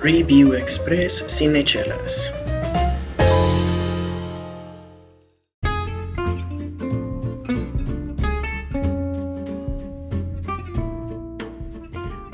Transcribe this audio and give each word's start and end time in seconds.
Review 0.00 0.54
Express 0.54 1.24
Cinechelas. 1.26 2.32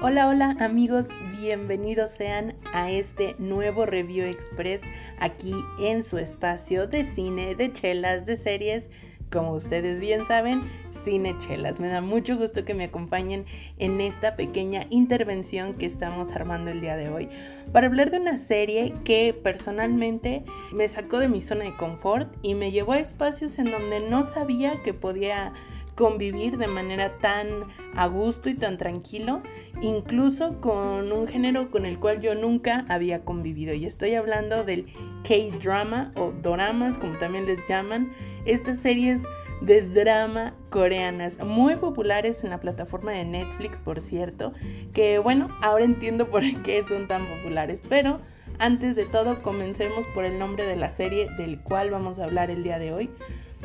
Hola, 0.02 0.28
hola 0.28 0.56
amigos, 0.60 1.06
bienvenidos 1.40 2.10
sean 2.10 2.54
a 2.74 2.90
este 2.90 3.34
nuevo 3.38 3.86
Review 3.86 4.26
Express 4.26 4.82
aquí 5.18 5.54
en 5.80 6.04
su 6.04 6.18
espacio 6.18 6.86
de 6.86 7.04
cine, 7.04 7.54
de 7.54 7.72
chelas, 7.72 8.26
de 8.26 8.36
series 8.36 8.90
como 9.30 9.52
ustedes 9.52 10.00
bien 10.00 10.24
saben, 10.26 10.62
Cine 11.04 11.36
Chelas. 11.38 11.80
Me 11.80 11.88
da 11.88 12.00
mucho 12.00 12.36
gusto 12.36 12.64
que 12.64 12.74
me 12.74 12.84
acompañen 12.84 13.44
en 13.78 14.00
esta 14.00 14.36
pequeña 14.36 14.86
intervención 14.90 15.74
que 15.74 15.86
estamos 15.86 16.30
armando 16.32 16.70
el 16.70 16.80
día 16.80 16.96
de 16.96 17.08
hoy 17.08 17.28
para 17.72 17.86
hablar 17.86 18.10
de 18.10 18.18
una 18.18 18.36
serie 18.36 18.94
que 19.04 19.34
personalmente 19.34 20.44
me 20.72 20.88
sacó 20.88 21.18
de 21.18 21.28
mi 21.28 21.42
zona 21.42 21.64
de 21.64 21.76
confort 21.76 22.34
y 22.42 22.54
me 22.54 22.70
llevó 22.70 22.92
a 22.92 23.00
espacios 23.00 23.58
en 23.58 23.70
donde 23.70 24.00
no 24.00 24.24
sabía 24.24 24.82
que 24.82 24.94
podía 24.94 25.52
convivir 25.94 26.58
de 26.58 26.66
manera 26.66 27.18
tan 27.18 27.64
a 27.94 28.06
gusto 28.06 28.48
y 28.48 28.54
tan 28.54 28.78
tranquilo, 28.78 29.42
incluso 29.80 30.60
con 30.60 31.12
un 31.12 31.26
género 31.26 31.70
con 31.70 31.86
el 31.86 31.98
cual 31.98 32.20
yo 32.20 32.34
nunca 32.34 32.84
había 32.88 33.24
convivido. 33.24 33.74
Y 33.74 33.86
estoy 33.86 34.14
hablando 34.14 34.64
del 34.64 34.86
K-drama 35.22 36.12
o 36.16 36.32
doramas, 36.42 36.98
como 36.98 37.18
también 37.18 37.46
les 37.46 37.58
llaman, 37.68 38.10
estas 38.44 38.80
series 38.80 39.22
de 39.60 39.82
drama 39.82 40.54
coreanas, 40.68 41.38
muy 41.38 41.76
populares 41.76 42.44
en 42.44 42.50
la 42.50 42.60
plataforma 42.60 43.12
de 43.12 43.24
Netflix, 43.24 43.80
por 43.80 44.00
cierto, 44.00 44.52
que 44.92 45.18
bueno, 45.18 45.48
ahora 45.62 45.84
entiendo 45.84 46.28
por 46.28 46.42
qué 46.62 46.84
son 46.86 47.08
tan 47.08 47.26
populares, 47.26 47.80
pero 47.88 48.20
antes 48.58 48.94
de 48.94 49.04
todo 49.04 49.42
comencemos 49.42 50.06
por 50.14 50.24
el 50.24 50.38
nombre 50.38 50.66
de 50.66 50.76
la 50.76 50.90
serie 50.90 51.28
del 51.38 51.60
cual 51.60 51.90
vamos 51.90 52.18
a 52.18 52.24
hablar 52.24 52.50
el 52.50 52.62
día 52.62 52.78
de 52.78 52.92
hoy. 52.92 53.10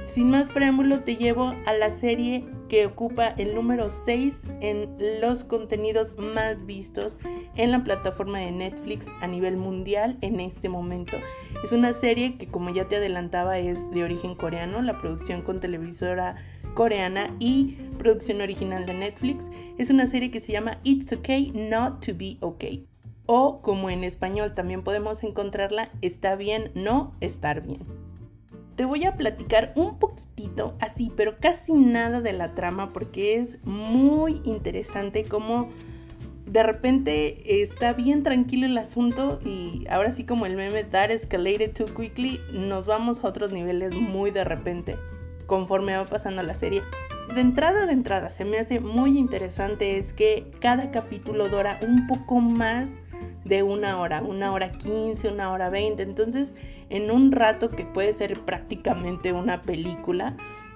Sin 0.09 0.31
más 0.31 0.49
preámbulo, 0.49 1.01
te 1.01 1.17
llevo 1.17 1.53
a 1.67 1.73
la 1.73 1.91
serie 1.91 2.43
que 2.67 2.87
ocupa 2.87 3.27
el 3.27 3.53
número 3.53 3.91
6 3.91 4.41
en 4.59 4.95
los 5.21 5.43
contenidos 5.43 6.17
más 6.17 6.65
vistos 6.65 7.15
en 7.55 7.69
la 7.69 7.83
plataforma 7.83 8.39
de 8.39 8.49
Netflix 8.49 9.05
a 9.21 9.27
nivel 9.27 9.55
mundial 9.55 10.17
en 10.21 10.39
este 10.39 10.67
momento. 10.67 11.17
Es 11.63 11.73
una 11.73 11.93
serie 11.93 12.39
que, 12.39 12.47
como 12.47 12.71
ya 12.71 12.87
te 12.87 12.95
adelantaba, 12.95 13.59
es 13.59 13.89
de 13.91 14.03
origen 14.03 14.33
coreano, 14.33 14.81
la 14.81 14.99
producción 14.99 15.43
con 15.43 15.59
televisora 15.59 16.37
coreana 16.73 17.35
y 17.37 17.77
producción 17.99 18.41
original 18.41 18.87
de 18.87 18.95
Netflix. 18.95 19.51
Es 19.77 19.91
una 19.91 20.07
serie 20.07 20.31
que 20.31 20.39
se 20.39 20.51
llama 20.51 20.79
It's 20.83 21.13
Okay 21.13 21.51
Not 21.51 22.03
to 22.03 22.13
Be 22.17 22.37
Okay. 22.39 22.87
O 23.27 23.61
como 23.61 23.91
en 23.91 24.03
español 24.03 24.53
también 24.53 24.81
podemos 24.81 25.23
encontrarla, 25.23 25.91
está 26.01 26.35
bien 26.35 26.71
no 26.73 27.13
estar 27.21 27.61
bien 27.61 28.08
te 28.79 28.85
voy 28.85 29.03
a 29.03 29.17
platicar 29.17 29.73
un 29.75 29.99
poquitito, 29.99 30.77
así, 30.79 31.11
pero 31.17 31.35
casi 31.37 31.73
nada 31.73 32.21
de 32.21 32.31
la 32.31 32.55
trama, 32.55 32.93
porque 32.93 33.35
es 33.35 33.57
muy 33.65 34.39
interesante 34.45 35.25
cómo 35.25 35.67
de 36.45 36.63
repente 36.63 37.61
está 37.61 37.91
bien 37.91 38.23
tranquilo 38.23 38.65
el 38.65 38.77
asunto 38.77 39.41
y 39.43 39.85
ahora 39.89 40.13
sí 40.13 40.23
como 40.23 40.45
el 40.45 40.55
meme 40.55 40.85
That 40.85 41.11
escalated 41.11 41.73
too 41.73 41.93
quickly, 41.93 42.39
nos 42.53 42.85
vamos 42.85 43.21
a 43.21 43.27
otros 43.27 43.51
niveles 43.51 43.93
muy 43.93 44.31
de 44.31 44.45
repente, 44.45 44.95
conforme 45.45 45.97
va 45.97 46.05
pasando 46.05 46.41
la 46.41 46.55
serie. 46.55 46.81
De 47.35 47.41
entrada, 47.41 47.85
de 47.85 47.91
entrada, 47.91 48.29
se 48.29 48.45
me 48.45 48.59
hace 48.59 48.79
muy 48.79 49.17
interesante 49.17 49.97
es 49.97 50.13
que 50.13 50.49
cada 50.61 50.89
capítulo 50.91 51.49
dura 51.49 51.77
un 51.85 52.07
poco 52.07 52.39
más 52.39 52.91
de 53.45 53.63
una 53.63 53.99
hora, 53.99 54.21
una 54.21 54.51
hora 54.53 54.71
quince, 54.71 55.29
una 55.29 55.51
hora 55.51 55.69
veinte. 55.69 56.03
Entonces, 56.03 56.53
en 56.89 57.11
un 57.11 57.31
rato 57.31 57.69
que 57.69 57.85
puede 57.85 58.13
ser 58.13 58.39
prácticamente 58.41 59.33
una 59.33 59.61
película, 59.61 60.35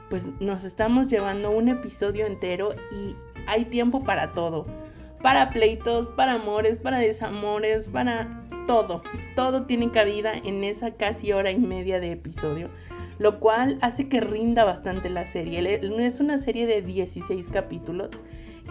pues 0.09 0.29
nos 0.39 0.63
estamos 0.63 1.09
llevando 1.09 1.51
un 1.51 1.69
episodio 1.69 2.25
entero 2.25 2.69
y 2.91 3.15
hay 3.47 3.65
tiempo 3.65 4.03
para 4.03 4.33
todo. 4.33 4.65
Para 5.21 5.49
pleitos, 5.49 6.09
para 6.09 6.33
amores, 6.33 6.79
para 6.79 6.99
desamores, 6.99 7.87
para 7.87 8.43
todo. 8.67 9.01
Todo 9.35 9.63
tiene 9.63 9.91
cabida 9.91 10.33
en 10.33 10.63
esa 10.63 10.91
casi 10.91 11.31
hora 11.31 11.51
y 11.51 11.59
media 11.59 11.99
de 11.99 12.11
episodio. 12.11 12.69
Lo 13.19 13.39
cual 13.39 13.77
hace 13.81 14.09
que 14.09 14.21
rinda 14.21 14.63
bastante 14.63 15.09
la 15.09 15.25
serie. 15.25 15.79
Es 15.99 16.19
una 16.19 16.37
serie 16.37 16.65
de 16.65 16.81
16 16.81 17.47
capítulos 17.49 18.09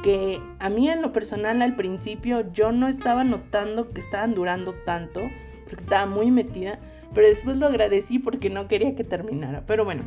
que 0.02 0.40
a 0.58 0.68
mí 0.68 0.88
en 0.88 1.02
lo 1.02 1.12
personal 1.12 1.62
al 1.62 1.76
principio 1.76 2.50
yo 2.52 2.72
no 2.72 2.88
estaba 2.88 3.24
notando 3.24 3.90
que 3.90 4.00
estaban 4.00 4.34
durando 4.34 4.74
tanto, 4.84 5.20
porque 5.64 5.84
estaba 5.84 6.06
muy 6.06 6.30
metida, 6.30 6.78
pero 7.14 7.28
después 7.28 7.58
lo 7.58 7.66
agradecí 7.66 8.18
porque 8.18 8.50
no 8.50 8.68
quería 8.68 8.94
que 8.94 9.04
terminara. 9.04 9.64
Pero 9.66 9.84
bueno, 9.84 10.02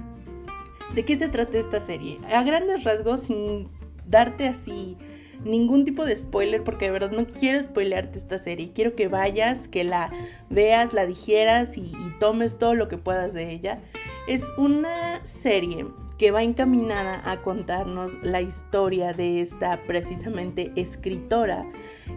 ¿de 0.93 1.05
qué 1.05 1.17
se 1.17 1.29
trata 1.29 1.57
esta 1.57 1.79
serie? 1.79 2.19
A 2.33 2.43
grandes 2.43 2.83
rasgos, 2.83 3.21
sin 3.23 3.69
darte 4.07 4.47
así 4.47 4.97
ningún 5.43 5.85
tipo 5.85 6.05
de 6.05 6.17
spoiler, 6.17 6.63
porque 6.63 6.85
de 6.85 6.91
verdad 6.91 7.11
no 7.11 7.27
quiero 7.27 7.61
spoilearte 7.61 8.17
esta 8.17 8.39
serie. 8.39 8.71
Quiero 8.73 8.95
que 8.95 9.07
vayas, 9.07 9.67
que 9.67 9.83
la 9.83 10.11
veas, 10.49 10.93
la 10.93 11.05
digieras 11.05 11.77
y, 11.77 11.81
y 11.81 12.19
tomes 12.19 12.57
todo 12.57 12.75
lo 12.75 12.87
que 12.87 12.97
puedas 12.97 13.33
de 13.33 13.51
ella. 13.51 13.79
Es 14.27 14.43
una 14.57 15.23
serie 15.25 15.85
que 16.17 16.31
va 16.31 16.43
encaminada 16.43 17.21
a 17.29 17.41
contarnos 17.41 18.13
la 18.23 18.41
historia 18.41 19.13
de 19.13 19.41
esta 19.41 19.81
precisamente 19.85 20.71
escritora 20.75 21.65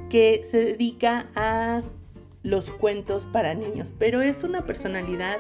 que 0.09 0.43
se 0.45 0.65
dedica 0.65 1.27
a 1.35 1.83
los 2.43 2.71
cuentos 2.71 3.27
para 3.27 3.55
niños, 3.55 3.95
pero 3.99 4.23
es 4.23 4.45
una 4.45 4.65
personalidad 4.65 5.39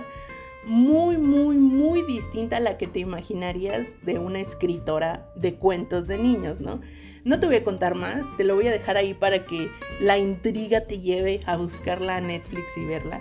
muy, 0.66 1.16
muy, 1.16 1.56
muy 1.56 2.02
distinta 2.02 2.58
a 2.58 2.60
la 2.60 2.76
que 2.76 2.86
te 2.86 3.00
imaginarías 3.00 3.96
de 4.02 4.18
una 4.18 4.40
escritora 4.40 5.30
de 5.36 5.54
cuentos 5.54 6.06
de 6.06 6.18
niños, 6.18 6.60
¿no? 6.60 6.80
No 7.24 7.40
te 7.40 7.46
voy 7.46 7.56
a 7.56 7.64
contar 7.64 7.94
más, 7.94 8.26
te 8.36 8.44
lo 8.44 8.54
voy 8.54 8.68
a 8.68 8.70
dejar 8.70 8.96
ahí 8.96 9.14
para 9.14 9.44
que 9.44 9.70
la 10.00 10.18
intriga 10.18 10.86
te 10.86 11.00
lleve 11.00 11.40
a 11.46 11.56
buscarla 11.56 12.16
a 12.16 12.20
Netflix 12.20 12.64
y 12.76 12.84
verla. 12.84 13.20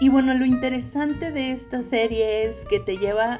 Y 0.00 0.08
bueno, 0.08 0.34
lo 0.34 0.44
interesante 0.44 1.32
de 1.32 1.50
esta 1.50 1.82
serie 1.82 2.46
es 2.46 2.64
que 2.66 2.78
te 2.78 2.96
lleva 2.96 3.38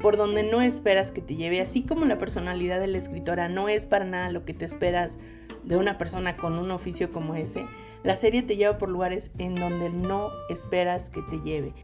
por 0.00 0.16
donde 0.16 0.42
no 0.42 0.62
esperas 0.62 1.10
que 1.10 1.20
te 1.20 1.36
lleve, 1.36 1.60
así 1.60 1.82
como 1.82 2.04
la 2.04 2.18
personalidad 2.18 2.80
de 2.80 2.86
la 2.86 2.98
escritora 2.98 3.48
no 3.48 3.68
es 3.68 3.86
para 3.86 4.04
nada 4.04 4.30
lo 4.30 4.44
que 4.44 4.54
te 4.54 4.64
esperas 4.64 5.18
de 5.64 5.76
una 5.76 5.98
persona 5.98 6.36
con 6.36 6.58
un 6.58 6.70
oficio 6.70 7.12
como 7.12 7.34
ese, 7.34 7.66
la 8.02 8.16
serie 8.16 8.42
te 8.42 8.56
lleva 8.56 8.78
por 8.78 8.88
lugares 8.88 9.30
en 9.38 9.54
donde 9.54 9.90
no 9.90 10.30
esperas 10.48 11.10
que 11.10 11.22
te 11.22 11.40
lleve. 11.42 11.74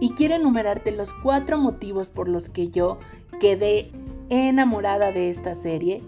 Y 0.00 0.10
quiero 0.10 0.36
enumerarte 0.36 0.92
los 0.92 1.12
cuatro 1.12 1.58
motivos 1.58 2.10
por 2.10 2.28
los 2.28 2.48
que 2.48 2.68
yo 2.68 2.98
quedé 3.40 3.90
enamorada 4.28 5.12
de 5.12 5.30
esta 5.30 5.54
serie 5.54 6.02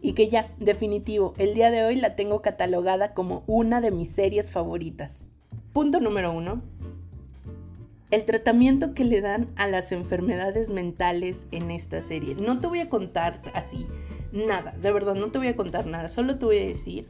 y 0.00 0.12
que 0.12 0.28
ya, 0.28 0.52
definitivo, 0.58 1.34
el 1.38 1.54
día 1.54 1.70
de 1.70 1.84
hoy 1.84 1.96
la 1.96 2.16
tengo 2.16 2.40
catalogada 2.40 3.12
como 3.12 3.42
una 3.46 3.80
de 3.80 3.90
mis 3.90 4.10
series 4.10 4.50
favoritas. 4.50 5.28
Punto 5.72 6.00
número 6.00 6.32
uno, 6.32 6.62
el 8.10 8.24
tratamiento 8.24 8.94
que 8.94 9.04
le 9.04 9.20
dan 9.20 9.48
a 9.56 9.66
las 9.66 9.92
enfermedades 9.92 10.70
mentales 10.70 11.46
en 11.52 11.70
esta 11.70 12.02
serie. 12.02 12.34
No 12.34 12.60
te 12.60 12.66
voy 12.66 12.80
a 12.80 12.88
contar 12.88 13.40
así 13.54 13.86
nada, 14.32 14.72
de 14.80 14.92
verdad 14.92 15.14
no 15.14 15.30
te 15.30 15.38
voy 15.38 15.48
a 15.48 15.56
contar 15.56 15.86
nada, 15.86 16.08
solo 16.08 16.38
te 16.38 16.46
voy 16.46 16.58
a 16.58 16.66
decir 16.66 17.06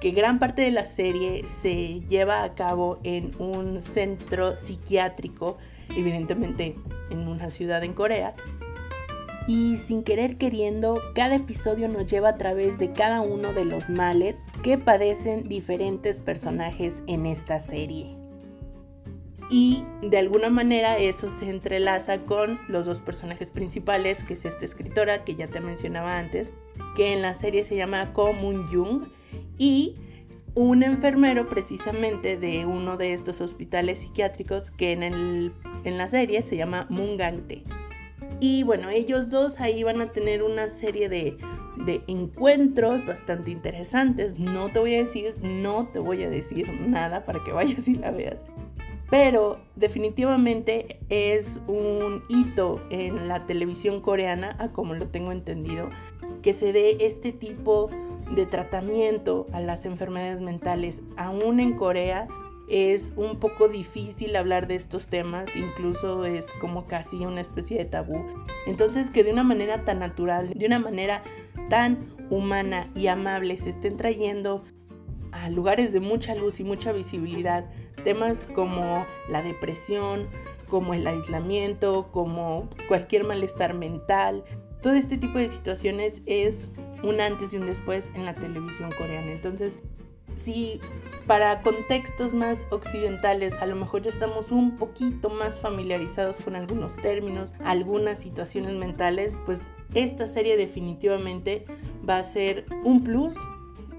que 0.00 0.12
gran 0.12 0.38
parte 0.38 0.62
de 0.62 0.70
la 0.70 0.84
serie 0.84 1.44
se 1.46 2.00
lleva 2.02 2.42
a 2.42 2.54
cabo 2.54 3.00
en 3.04 3.32
un 3.38 3.82
centro 3.82 4.56
psiquiátrico, 4.56 5.58
evidentemente 5.94 6.76
en 7.10 7.28
una 7.28 7.50
ciudad 7.50 7.84
en 7.84 7.92
Corea. 7.92 8.34
Y 9.46 9.78
sin 9.78 10.04
querer 10.04 10.36
queriendo, 10.36 11.00
cada 11.14 11.34
episodio 11.34 11.88
nos 11.88 12.06
lleva 12.06 12.30
a 12.30 12.36
través 12.36 12.78
de 12.78 12.92
cada 12.92 13.20
uno 13.20 13.52
de 13.52 13.64
los 13.64 13.90
males 13.90 14.46
que 14.62 14.78
padecen 14.78 15.48
diferentes 15.48 16.20
personajes 16.20 17.02
en 17.06 17.26
esta 17.26 17.58
serie 17.58 18.19
y 19.50 19.84
de 20.00 20.16
alguna 20.16 20.48
manera 20.48 20.96
eso 20.96 21.28
se 21.28 21.50
entrelaza 21.50 22.22
con 22.22 22.60
los 22.68 22.86
dos 22.86 23.00
personajes 23.00 23.50
principales, 23.50 24.22
que 24.22 24.34
es 24.34 24.44
esta 24.44 24.64
escritora 24.64 25.24
que 25.24 25.34
ya 25.34 25.48
te 25.48 25.60
mencionaba 25.60 26.18
antes, 26.18 26.52
que 26.94 27.12
en 27.12 27.20
la 27.20 27.34
serie 27.34 27.64
se 27.64 27.74
llama 27.74 28.12
Ko 28.12 28.32
Moon 28.32 28.68
Jung 28.68 29.08
y 29.58 29.96
un 30.54 30.84
enfermero 30.84 31.48
precisamente 31.48 32.36
de 32.36 32.64
uno 32.64 32.96
de 32.96 33.12
estos 33.12 33.40
hospitales 33.40 34.00
psiquiátricos 34.00 34.70
que 34.70 34.92
en, 34.92 35.02
el, 35.02 35.52
en 35.84 35.98
la 35.98 36.08
serie 36.08 36.42
se 36.42 36.56
llama 36.56 36.86
Moon 36.88 37.16
Gang 37.16 37.48
Tae. 37.48 37.64
Y 38.38 38.62
bueno, 38.62 38.88
ellos 38.88 39.30
dos 39.30 39.60
ahí 39.60 39.82
van 39.82 40.00
a 40.00 40.12
tener 40.12 40.44
una 40.44 40.68
serie 40.68 41.08
de, 41.08 41.36
de 41.84 42.02
encuentros 42.06 43.04
bastante 43.04 43.50
interesantes. 43.50 44.38
No 44.38 44.70
te 44.70 44.78
voy 44.78 44.94
a 44.94 44.98
decir, 44.98 45.34
no 45.42 45.88
te 45.92 45.98
voy 45.98 46.22
a 46.22 46.30
decir 46.30 46.68
nada 46.86 47.24
para 47.24 47.42
que 47.44 47.52
vayas 47.52 47.86
y 47.88 47.96
la 47.96 48.12
veas 48.12 48.38
pero 49.10 49.60
definitivamente 49.74 51.00
es 51.08 51.60
un 51.66 52.22
hito 52.28 52.80
en 52.90 53.28
la 53.28 53.44
televisión 53.46 54.00
coreana, 54.00 54.56
a 54.58 54.68
como 54.68 54.94
lo 54.94 55.08
tengo 55.08 55.32
entendido, 55.32 55.90
que 56.42 56.52
se 56.52 56.72
dé 56.72 56.96
este 57.00 57.32
tipo 57.32 57.90
de 58.30 58.46
tratamiento 58.46 59.48
a 59.52 59.60
las 59.60 59.84
enfermedades 59.84 60.40
mentales, 60.40 61.02
aún 61.16 61.58
en 61.58 61.74
Corea, 61.74 62.28
es 62.68 63.12
un 63.16 63.40
poco 63.40 63.66
difícil 63.66 64.36
hablar 64.36 64.68
de 64.68 64.76
estos 64.76 65.08
temas, 65.08 65.56
incluso 65.56 66.24
es 66.24 66.46
como 66.60 66.86
casi 66.86 67.24
una 67.26 67.40
especie 67.40 67.76
de 67.78 67.84
tabú. 67.84 68.24
Entonces 68.68 69.10
que 69.10 69.24
de 69.24 69.32
una 69.32 69.42
manera 69.42 69.84
tan 69.84 69.98
natural, 69.98 70.50
de 70.54 70.66
una 70.66 70.78
manera 70.78 71.24
tan 71.68 72.14
humana 72.30 72.88
y 72.94 73.08
amable 73.08 73.58
se 73.58 73.70
estén 73.70 73.96
trayendo 73.96 74.62
a 75.32 75.48
lugares 75.50 75.92
de 75.92 76.00
mucha 76.00 76.34
luz 76.34 76.60
y 76.60 76.64
mucha 76.64 76.92
visibilidad 76.92 77.66
temas 78.04 78.48
como 78.54 79.06
la 79.28 79.42
depresión, 79.42 80.28
como 80.68 80.94
el 80.94 81.06
aislamiento, 81.06 82.08
como 82.12 82.68
cualquier 82.88 83.24
malestar 83.24 83.74
mental. 83.74 84.44
Todo 84.80 84.94
este 84.94 85.18
tipo 85.18 85.38
de 85.38 85.48
situaciones 85.48 86.22
es 86.26 86.70
un 87.02 87.20
antes 87.20 87.52
y 87.52 87.56
un 87.56 87.66
después 87.66 88.08
en 88.14 88.24
la 88.24 88.34
televisión 88.34 88.90
coreana. 88.96 89.30
Entonces, 89.30 89.78
si 90.34 90.80
para 91.26 91.60
contextos 91.62 92.32
más 92.32 92.66
occidentales 92.70 93.54
a 93.58 93.66
lo 93.66 93.76
mejor 93.76 94.02
ya 94.02 94.10
estamos 94.10 94.50
un 94.50 94.76
poquito 94.76 95.28
más 95.28 95.58
familiarizados 95.60 96.40
con 96.40 96.56
algunos 96.56 96.96
términos, 96.96 97.52
algunas 97.64 98.20
situaciones 98.20 98.74
mentales, 98.74 99.38
pues 99.44 99.68
esta 99.94 100.26
serie 100.26 100.56
definitivamente 100.56 101.64
va 102.08 102.18
a 102.18 102.22
ser 102.22 102.64
un 102.84 103.04
plus 103.04 103.36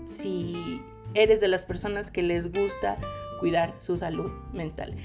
si 0.06 0.82
eres 1.14 1.42
de 1.42 1.48
las 1.48 1.64
personas 1.64 2.12
que 2.12 2.22
les 2.22 2.52
gusta 2.52 2.98
cuidar 3.40 3.76
su 3.80 3.98
salud 3.98 4.32
mental. 4.54 4.96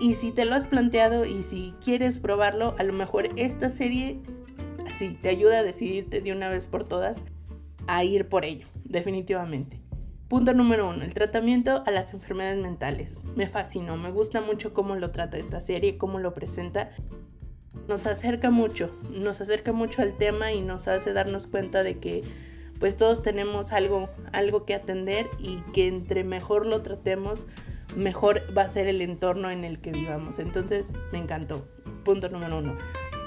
Y 0.00 0.14
si 0.14 0.30
te 0.30 0.44
lo 0.44 0.54
has 0.54 0.68
planteado 0.68 1.24
y 1.24 1.42
si 1.42 1.74
quieres 1.82 2.18
probarlo, 2.18 2.76
a 2.78 2.84
lo 2.84 2.92
mejor 2.92 3.30
esta 3.36 3.70
serie 3.70 4.20
así 4.86 5.18
te 5.20 5.30
ayuda 5.30 5.60
a 5.60 5.62
decidirte 5.62 6.20
de 6.20 6.32
una 6.32 6.48
vez 6.48 6.66
por 6.66 6.84
todas 6.86 7.24
a 7.86 8.04
ir 8.04 8.28
por 8.28 8.44
ello, 8.44 8.66
definitivamente. 8.84 9.80
Punto 10.28 10.52
número 10.54 10.88
uno, 10.88 11.04
el 11.04 11.14
tratamiento 11.14 11.84
a 11.86 11.90
las 11.92 12.12
enfermedades 12.12 12.60
mentales. 12.60 13.20
Me 13.36 13.48
fascinó, 13.48 13.96
me 13.96 14.10
gusta 14.10 14.40
mucho 14.40 14.74
cómo 14.74 14.96
lo 14.96 15.12
trata 15.12 15.38
esta 15.38 15.60
serie, 15.60 15.98
cómo 15.98 16.18
lo 16.18 16.34
presenta. 16.34 16.90
Nos 17.86 18.06
acerca 18.06 18.50
mucho, 18.50 18.90
nos 19.12 19.40
acerca 19.40 19.72
mucho 19.72 20.02
al 20.02 20.16
tema 20.16 20.52
y 20.52 20.62
nos 20.62 20.88
hace 20.88 21.12
darnos 21.12 21.46
cuenta 21.46 21.84
de 21.84 21.98
que 21.98 22.24
pues 22.78 22.96
todos 22.96 23.22
tenemos 23.22 23.72
algo, 23.72 24.08
algo 24.32 24.64
que 24.64 24.74
atender 24.74 25.28
y 25.38 25.58
que 25.72 25.88
entre 25.88 26.24
mejor 26.24 26.66
lo 26.66 26.82
tratemos, 26.82 27.46
mejor 27.96 28.42
va 28.56 28.62
a 28.62 28.68
ser 28.68 28.88
el 28.88 29.00
entorno 29.02 29.50
en 29.50 29.64
el 29.64 29.80
que 29.80 29.92
vivamos. 29.92 30.38
Entonces, 30.38 30.92
me 31.12 31.18
encantó. 31.18 31.66
Punto 32.04 32.28
número 32.28 32.58
uno. 32.58 32.76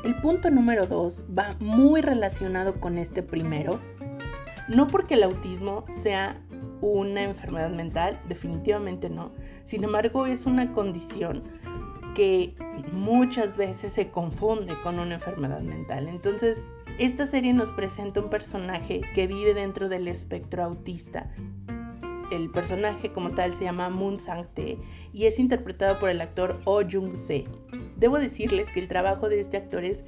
El 0.04 0.16
punto 0.16 0.50
número 0.50 0.86
dos 0.86 1.24
va 1.38 1.56
muy 1.60 2.02
relacionado 2.02 2.80
con 2.80 2.98
este 2.98 3.24
primero. 3.24 3.80
No 4.68 4.88
porque 4.88 5.16
el 5.16 5.24
autismo 5.24 5.86
sea 5.90 6.42
una 6.82 7.24
enfermedad 7.24 7.72
mental, 7.72 8.20
definitivamente 8.28 9.10
no. 9.10 9.34
Sin 9.64 9.84
embargo, 9.84 10.26
es 10.26 10.46
una 10.46 10.72
condición 10.72 11.44
que 12.16 12.56
muchas 12.92 13.58
veces 13.58 13.94
se 13.94 14.10
confunde 14.10 14.74
con 14.84 15.00
una 15.00 15.16
enfermedad 15.16 15.62
mental. 15.62 16.08
Entonces, 16.08 16.62
esta 17.00 17.26
serie 17.26 17.54
nos 17.54 17.72
presenta 17.72 18.20
un 18.20 18.30
personaje 18.30 19.00
que 19.16 19.26
vive 19.26 19.54
dentro 19.54 19.88
del 19.88 20.10
espectro 20.10 20.66
autista. 20.66 21.32
El 22.30 22.52
personaje 22.52 23.14
como 23.14 23.32
tal 23.32 23.54
se 23.54 23.64
llama 23.64 23.90
Moon 23.90 24.18
Sang-tae 24.20 24.78
y 25.14 25.26
es 25.26 25.40
interpretado 25.40 25.98
por 25.98 26.10
el 26.10 26.20
actor 26.20 26.60
Oh 26.66 26.82
Jung-se. 26.84 27.46
Debo 27.96 28.20
decirles 28.20 28.70
que 28.74 28.82
el 28.82 28.90
trabajo 28.90 29.30
de 29.30 29.40
este 29.40 29.56
actor 29.56 29.86
es 29.86 30.04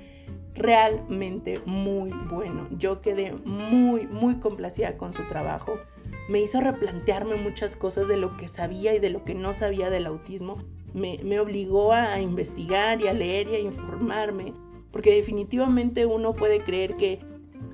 realmente 0.54 1.62
muy 1.66 2.12
bueno. 2.30 2.68
Yo 2.72 3.02
quedé 3.02 3.32
muy, 3.46 4.06
muy 4.08 4.36
complacida 4.36 4.98
con 4.98 5.14
su 5.14 5.24
trabajo. 5.30 5.80
Me 6.28 6.42
hizo 6.42 6.60
replantearme 6.60 7.38
muchas 7.38 7.78
cosas 7.78 8.10
de 8.10 8.18
lo 8.18 8.36
que 8.36 8.50
sabía 8.50 8.94
y 8.94 9.00
de 9.00 9.12
lo 9.12 9.24
que 9.24 9.34
no 9.34 9.54
sabía 9.54 9.90
del 9.90 10.08
autismo. 10.08 10.58
Me, 10.94 11.20
me 11.24 11.40
obligó 11.40 11.94
a 11.94 12.20
investigar 12.20 13.02
y 13.02 13.08
a 13.08 13.14
leer 13.14 13.48
y 13.48 13.56
a 13.56 13.60
informarme 13.60 14.54
porque 14.92 15.16
definitivamente 15.16 16.06
uno 16.06 16.34
puede 16.34 16.64
creer 16.64 16.96
que, 16.98 17.20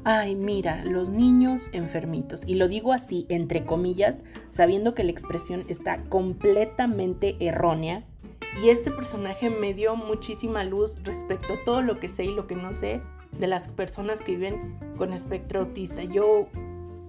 ay, 0.03 0.35
mira, 0.35 0.83
los 0.85 1.09
niños 1.09 1.63
enfermitos. 1.71 2.41
Y 2.45 2.55
lo 2.55 2.67
digo 2.67 2.93
así, 2.93 3.25
entre 3.29 3.65
comillas, 3.65 4.23
sabiendo 4.49 4.93
que 4.93 5.03
la 5.03 5.11
expresión 5.11 5.65
está 5.67 6.03
completamente 6.03 7.35
errónea. 7.39 8.05
Y 8.63 8.69
este 8.69 8.89
personaje 8.89 9.49
me 9.49 9.73
dio 9.73 9.95
muchísima 9.95 10.63
luz 10.63 10.99
respecto 11.03 11.53
a 11.55 11.63
todo 11.63 11.81
lo 11.81 11.99
que 11.99 12.09
sé 12.09 12.25
y 12.25 12.33
lo 12.33 12.47
que 12.47 12.55
no 12.55 12.73
sé 12.73 13.01
de 13.39 13.47
las 13.47 13.67
personas 13.67 14.21
que 14.21 14.33
viven 14.33 14.79
con 14.97 15.13
espectro 15.13 15.61
autista. 15.61 16.03
Yo 16.03 16.47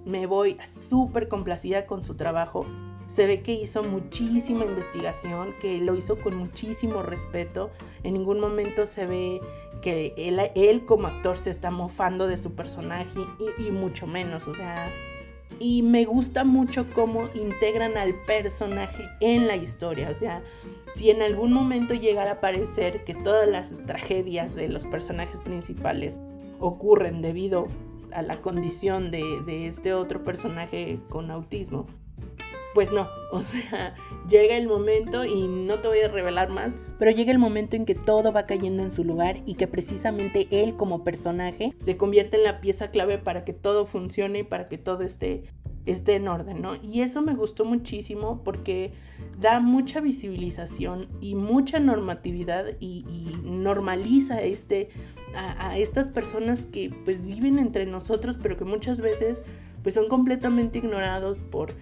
me 0.05 0.27
voy 0.27 0.57
súper 0.65 1.29
complacida 1.29 1.87
con 1.87 2.03
su 2.03 2.15
trabajo. 2.15 2.67
Se 3.07 3.27
ve 3.27 3.43
que 3.43 3.53
hizo 3.53 3.83
muchísima 3.83 4.65
investigación, 4.65 5.55
que 5.61 5.79
lo 5.79 5.95
hizo 5.95 6.19
con 6.19 6.37
muchísimo 6.37 7.03
respeto. 7.03 7.71
En 8.03 8.15
ningún 8.15 8.41
momento 8.41 8.87
se 8.87 9.07
ve 9.07 9.41
que 9.81 10.15
él, 10.17 10.85
como 10.85 11.07
actor 11.07 11.39
se 11.39 11.51
está 11.51 11.71
mofando 11.71 12.27
de 12.27 12.39
su 12.39 12.53
personaje 12.53 13.21
y, 13.59 13.71
mucho 13.71 14.07
menos, 14.07 14.49
o 14.49 14.55
sea, 14.55 14.91
y 15.59 15.83
me 15.83 16.05
gusta 16.05 16.45
mucho 16.45 16.87
cómo 16.95 17.29
integran 17.35 17.97
al 17.97 18.15
personaje 18.27 19.05
en 19.21 19.47
la 19.47 19.57
historia, 19.57 20.11
o 20.11 20.15
sea, 20.15 20.43
si 20.95 21.11
en 21.11 21.23
algún 21.23 21.53
momento 21.53 21.95
llegara 21.95 22.33
a 22.33 22.41
parecer 22.41 23.05
que 23.05 23.15
todas 23.15 23.49
las 23.49 23.85
tragedias 23.87 24.55
de 24.55 24.69
los 24.69 24.87
personajes 24.87 25.41
principales 25.41 26.19
ocurren 26.61 27.23
debido 27.23 27.69
a 28.13 28.23
la 28.23 28.41
condición 28.41 29.11
de, 29.11 29.23
de 29.47 29.69
este 29.69 29.93
otro 29.93 30.25
personaje 30.25 30.99
con 31.09 31.31
autismo, 31.31 31.87
pues 32.79 32.93
no, 32.93 33.09
o 33.33 33.43
sea, 33.43 33.97
llega 34.31 34.57
el 34.57 34.69
momento 34.69 35.25
y 35.25 35.49
no 35.49 35.81
te 35.81 35.89
voy 35.89 35.99
a 35.99 36.07
revelar 36.07 36.49
más, 36.49 36.79
pero 36.97 37.11
llega 37.11 37.33
el 37.33 37.39
momento 37.41 37.75
en 37.75 37.85
que 37.85 37.97
todo 37.97 38.33
va 38.33 38.47
cayendo 38.47 38.85
en 38.85 38.93
su 38.93 39.03
lugar 39.03 39.43
y 39.47 39.55
que 39.55 39.67
precisamente 39.67 40.47
él 40.53 40.77
como 40.77 41.03
personaje 41.03 41.75
se 41.81 41.97
convierte 41.97 42.37
en 42.37 42.45
la 42.45 42.61
pieza 42.61 42.93
clave 42.93 43.19
para 43.19 43.45
que 43.45 43.53
todo 43.53 43.85
funcione 43.85 44.39
y 44.39 44.43
para 44.45 44.69
que 44.69 44.79
todo 44.79 45.03
esté, 45.03 45.43
esté 45.87 46.15
en 46.15 46.29
orden, 46.29 46.63
¿no? 46.63 46.77
Y 46.81 47.01
eso 47.01 47.21
me 47.21 47.35
gustó 47.35 47.65
muchísimo 47.65 48.45
porque 48.45 48.93
da 49.41 49.59
mucha 49.59 49.99
visibilización 49.99 51.09
y 51.21 51.35
mucha 51.35 51.81
normatividad 51.81 52.77
y, 52.79 53.05
normaliza 53.43 54.41
este, 54.41 54.91
a, 55.35 55.71
a 55.71 55.79
estas 55.79 56.11
personas 56.11 56.65
que 56.65 56.95
pues 57.05 57.25
viven 57.25 57.59
entre 57.59 57.87
nosotros, 57.87 58.39
pero 58.41 58.57
que 58.57 58.65
muchas 58.65 59.01
veces 59.01 59.43
pues 59.83 59.95
son 59.95 60.09
completamente 60.09 60.79
ignorados 60.79 61.43
por 61.43 61.75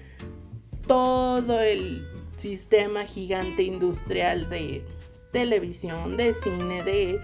todo 0.87 1.61
el 1.61 2.07
sistema 2.37 3.05
gigante 3.05 3.63
industrial 3.63 4.49
de 4.49 4.85
televisión, 5.33 6.17
de 6.17 6.33
cine, 6.33 6.83
de 6.83 7.21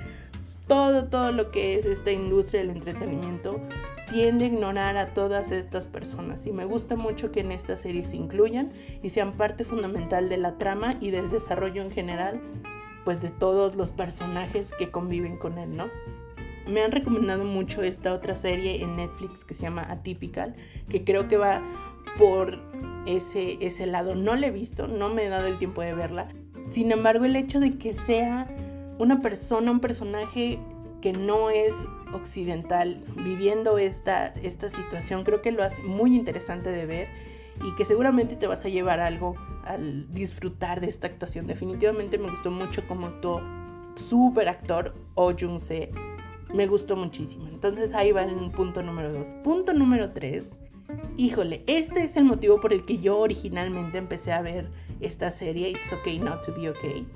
todo, 0.67 1.05
todo 1.05 1.33
lo 1.33 1.51
que 1.51 1.77
es 1.77 1.87
esta 1.87 2.13
industria 2.13 2.61
del 2.61 2.71
entretenimiento, 2.71 3.61
tiende 4.11 4.45
a 4.45 4.49
ignorar 4.49 4.97
a 4.97 5.15
todas 5.15 5.51
estas 5.51 5.87
personas. 5.87 6.47
Y 6.47 6.53
me 6.53 6.65
gusta 6.65 6.97
mucho 6.97 7.33
que 7.33 7.41
en 7.41 7.53
esta 7.53 7.77
serie 7.77 8.05
se 8.05 8.17
incluyan 8.17 8.73
y 9.03 9.11
sean 9.11 9.33
parte 9.33 9.65
fundamental 9.65 10.29
de 10.29 10.37
la 10.37 10.59
trama 10.59 10.97
y 11.01 11.11
del 11.11 11.31
desarrollo 11.31 11.83
en 11.83 11.91
general, 11.91 12.41
pues 13.05 13.23
de 13.23 13.31
todos 13.31 13.75
los 13.75 13.93
personajes 13.93 14.73
que 14.79 14.91
conviven 14.91 15.37
con 15.37 15.59
él, 15.59 15.77
¿no? 15.77 15.89
Me 16.67 16.83
han 16.83 16.93
recomendado 16.93 17.45
mucho 17.45 17.83
esta 17.83 18.15
otra 18.15 18.37
serie 18.37 18.83
en 18.83 18.97
Netflix 18.97 19.45
que 19.45 19.55
se 19.55 19.63
llama 19.63 19.91
Atypical, 19.91 20.55
que 20.89 21.03
creo 21.03 21.27
que 21.27 21.37
va 21.37 21.61
por 22.19 22.61
ese, 23.07 23.59
ese 23.65 23.87
lado. 23.87 24.15
No 24.15 24.35
la 24.37 24.49
he 24.49 24.51
visto, 24.51 24.87
no 24.87 25.09
me 25.09 25.25
he 25.25 25.29
dado 25.29 25.47
el 25.47 25.59
tiempo 25.59 25.83
de 25.83 25.95
verla. 25.95 26.29
Sin 26.67 26.93
embargo, 26.93 27.25
el 27.25 27.37
hecho 27.37 27.61
de 27.61 27.77
que 27.77 27.93
sea 27.93 28.47
una 28.99 29.21
persona, 29.21 29.71
un 29.71 29.81
personaje 29.81 30.59
que 31.01 31.13
no 31.13 31.51
es 31.51 31.75
occidental 32.15 33.03
viviendo 33.25 33.79
esta, 33.79 34.27
esta 34.27 34.69
situación, 34.69 35.25
creo 35.25 35.43
que 35.43 35.51
lo 35.51 35.65
hace 35.65 35.83
muy 35.83 36.15
interesante 36.15 36.71
de 36.71 36.87
ver 36.87 37.09
y 37.65 37.75
que 37.75 37.85
seguramente 37.85 38.37
te 38.37 38.47
vas 38.47 38.65
a 38.65 38.69
llevar 38.69 39.01
algo 39.01 39.35
al 39.65 40.13
disfrutar 40.13 40.81
de 40.81 40.89
esta 40.89 41.07
actuación. 41.07 41.47
Definitivamente 41.47 42.19
me 42.19 42.31
gustó 42.31 42.51
mucho 42.51 42.87
como 42.87 43.07
actuó 43.07 43.41
super 43.95 44.49
actor 44.49 44.95
Oh 45.15 45.33
Jung-se. 45.33 45.91
Me 46.55 46.67
gustó 46.67 46.97
muchísimo. 46.97 47.49
Entonces 47.49 47.95
ahí 47.95 48.13
va 48.13 48.23
el 48.25 48.51
punto 48.51 48.83
número 48.83 49.13
dos. 49.13 49.35
Punto 49.43 49.73
número 49.73 50.13
tres 50.13 50.59
híjole, 51.17 51.63
este 51.67 52.05
es 52.05 52.17
el 52.17 52.25
motivo 52.25 52.61
por 52.61 52.73
el 52.73 52.85
que 52.85 52.99
yo 52.99 53.19
originalmente 53.19 53.99
empecé 53.99 54.33
a 54.33 54.43
ver 54.43 54.71
esta 55.01 55.31
serie, 55.31 55.71
It's 55.71 55.93
Okay 55.93 56.19
Not 56.19 56.45
to 56.47 56.55
Be 56.55 56.71
Okay. 56.71 57.07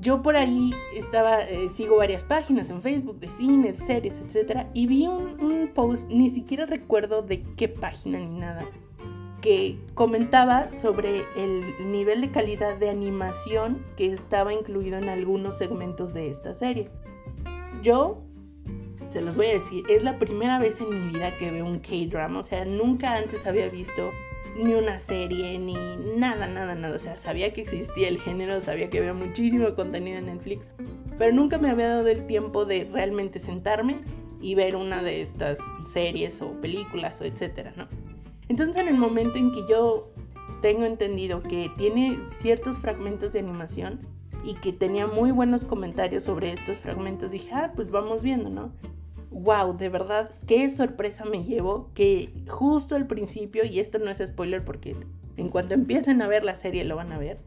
Yo 0.00 0.22
por 0.22 0.36
ahí 0.36 0.72
estaba, 0.94 1.40
eh, 1.40 1.68
sigo 1.70 1.96
varias 1.96 2.22
páginas 2.24 2.70
en 2.70 2.80
Facebook 2.80 3.18
de 3.18 3.28
cine, 3.30 3.72
de 3.72 3.78
series, 3.78 4.20
etc. 4.20 4.66
Y 4.72 4.86
vi 4.86 5.06
un, 5.08 5.40
un 5.40 5.68
post, 5.74 6.08
ni 6.08 6.30
siquiera 6.30 6.66
recuerdo 6.66 7.22
de 7.22 7.42
qué 7.56 7.68
página 7.68 8.20
ni 8.20 8.30
nada, 8.30 8.64
que 9.40 9.76
comentaba 9.94 10.70
sobre 10.70 11.22
el 11.36 11.90
nivel 11.90 12.20
de 12.20 12.30
calidad 12.30 12.76
de 12.76 12.90
animación 12.90 13.84
que 13.96 14.12
estaba 14.12 14.52
incluido 14.52 14.98
en 14.98 15.08
algunos 15.08 15.58
segmentos 15.58 16.14
de 16.14 16.30
esta 16.30 16.54
serie. 16.54 16.90
Yo 17.82 18.22
se 19.08 19.20
los 19.22 19.36
voy 19.36 19.46
a 19.46 19.54
decir, 19.54 19.84
es 19.88 20.02
la 20.02 20.18
primera 20.18 20.58
vez 20.58 20.80
en 20.80 20.90
mi 20.90 21.12
vida 21.12 21.36
que 21.36 21.50
veo 21.50 21.64
un 21.64 21.78
K-drama, 21.78 22.40
o 22.40 22.44
sea, 22.44 22.64
nunca 22.64 23.16
antes 23.16 23.46
había 23.46 23.68
visto 23.68 24.10
ni 24.56 24.74
una 24.74 24.98
serie, 24.98 25.58
ni 25.58 25.76
nada, 26.16 26.48
nada, 26.48 26.74
nada. 26.74 26.96
O 26.96 26.98
sea, 26.98 27.16
sabía 27.16 27.52
que 27.52 27.62
existía 27.62 28.08
el 28.08 28.18
género, 28.18 28.60
sabía 28.60 28.90
que 28.90 28.98
había 28.98 29.14
muchísimo 29.14 29.74
contenido 29.74 30.18
en 30.18 30.26
Netflix, 30.26 30.72
pero 31.16 31.32
nunca 31.32 31.58
me 31.58 31.70
había 31.70 31.88
dado 31.88 32.08
el 32.08 32.26
tiempo 32.26 32.64
de 32.64 32.88
realmente 32.90 33.38
sentarme 33.38 34.00
y 34.40 34.54
ver 34.54 34.76
una 34.76 35.02
de 35.02 35.22
estas 35.22 35.58
series 35.86 36.42
o 36.42 36.60
películas 36.60 37.20
o 37.20 37.24
etcétera, 37.24 37.72
¿no? 37.76 37.88
Entonces 38.48 38.76
en 38.76 38.88
el 38.88 38.96
momento 38.96 39.38
en 39.38 39.52
que 39.52 39.64
yo 39.68 40.10
tengo 40.62 40.84
entendido 40.84 41.42
que 41.42 41.70
tiene 41.76 42.18
ciertos 42.28 42.78
fragmentos 42.78 43.32
de 43.32 43.40
animación 43.40 44.00
y 44.44 44.54
que 44.54 44.72
tenía 44.72 45.06
muy 45.06 45.30
buenos 45.30 45.64
comentarios 45.64 46.24
sobre 46.24 46.52
estos 46.52 46.78
fragmentos, 46.78 47.30
dije, 47.30 47.50
ah, 47.52 47.72
pues 47.74 47.90
vamos 47.90 48.22
viendo, 48.22 48.48
¿no? 48.48 48.72
Wow, 49.30 49.76
de 49.76 49.88
verdad, 49.88 50.30
qué 50.46 50.70
sorpresa 50.70 51.24
me 51.24 51.44
llevo 51.44 51.90
que 51.94 52.32
justo 52.48 52.94
al 52.94 53.06
principio, 53.06 53.64
y 53.64 53.78
esto 53.78 53.98
no 53.98 54.10
es 54.10 54.18
spoiler 54.18 54.64
porque 54.64 54.96
en 55.36 55.48
cuanto 55.48 55.74
empiecen 55.74 56.22
a 56.22 56.28
ver 56.28 56.44
la 56.44 56.54
serie 56.54 56.84
lo 56.84 56.96
van 56.96 57.12
a 57.12 57.18
ver, 57.18 57.38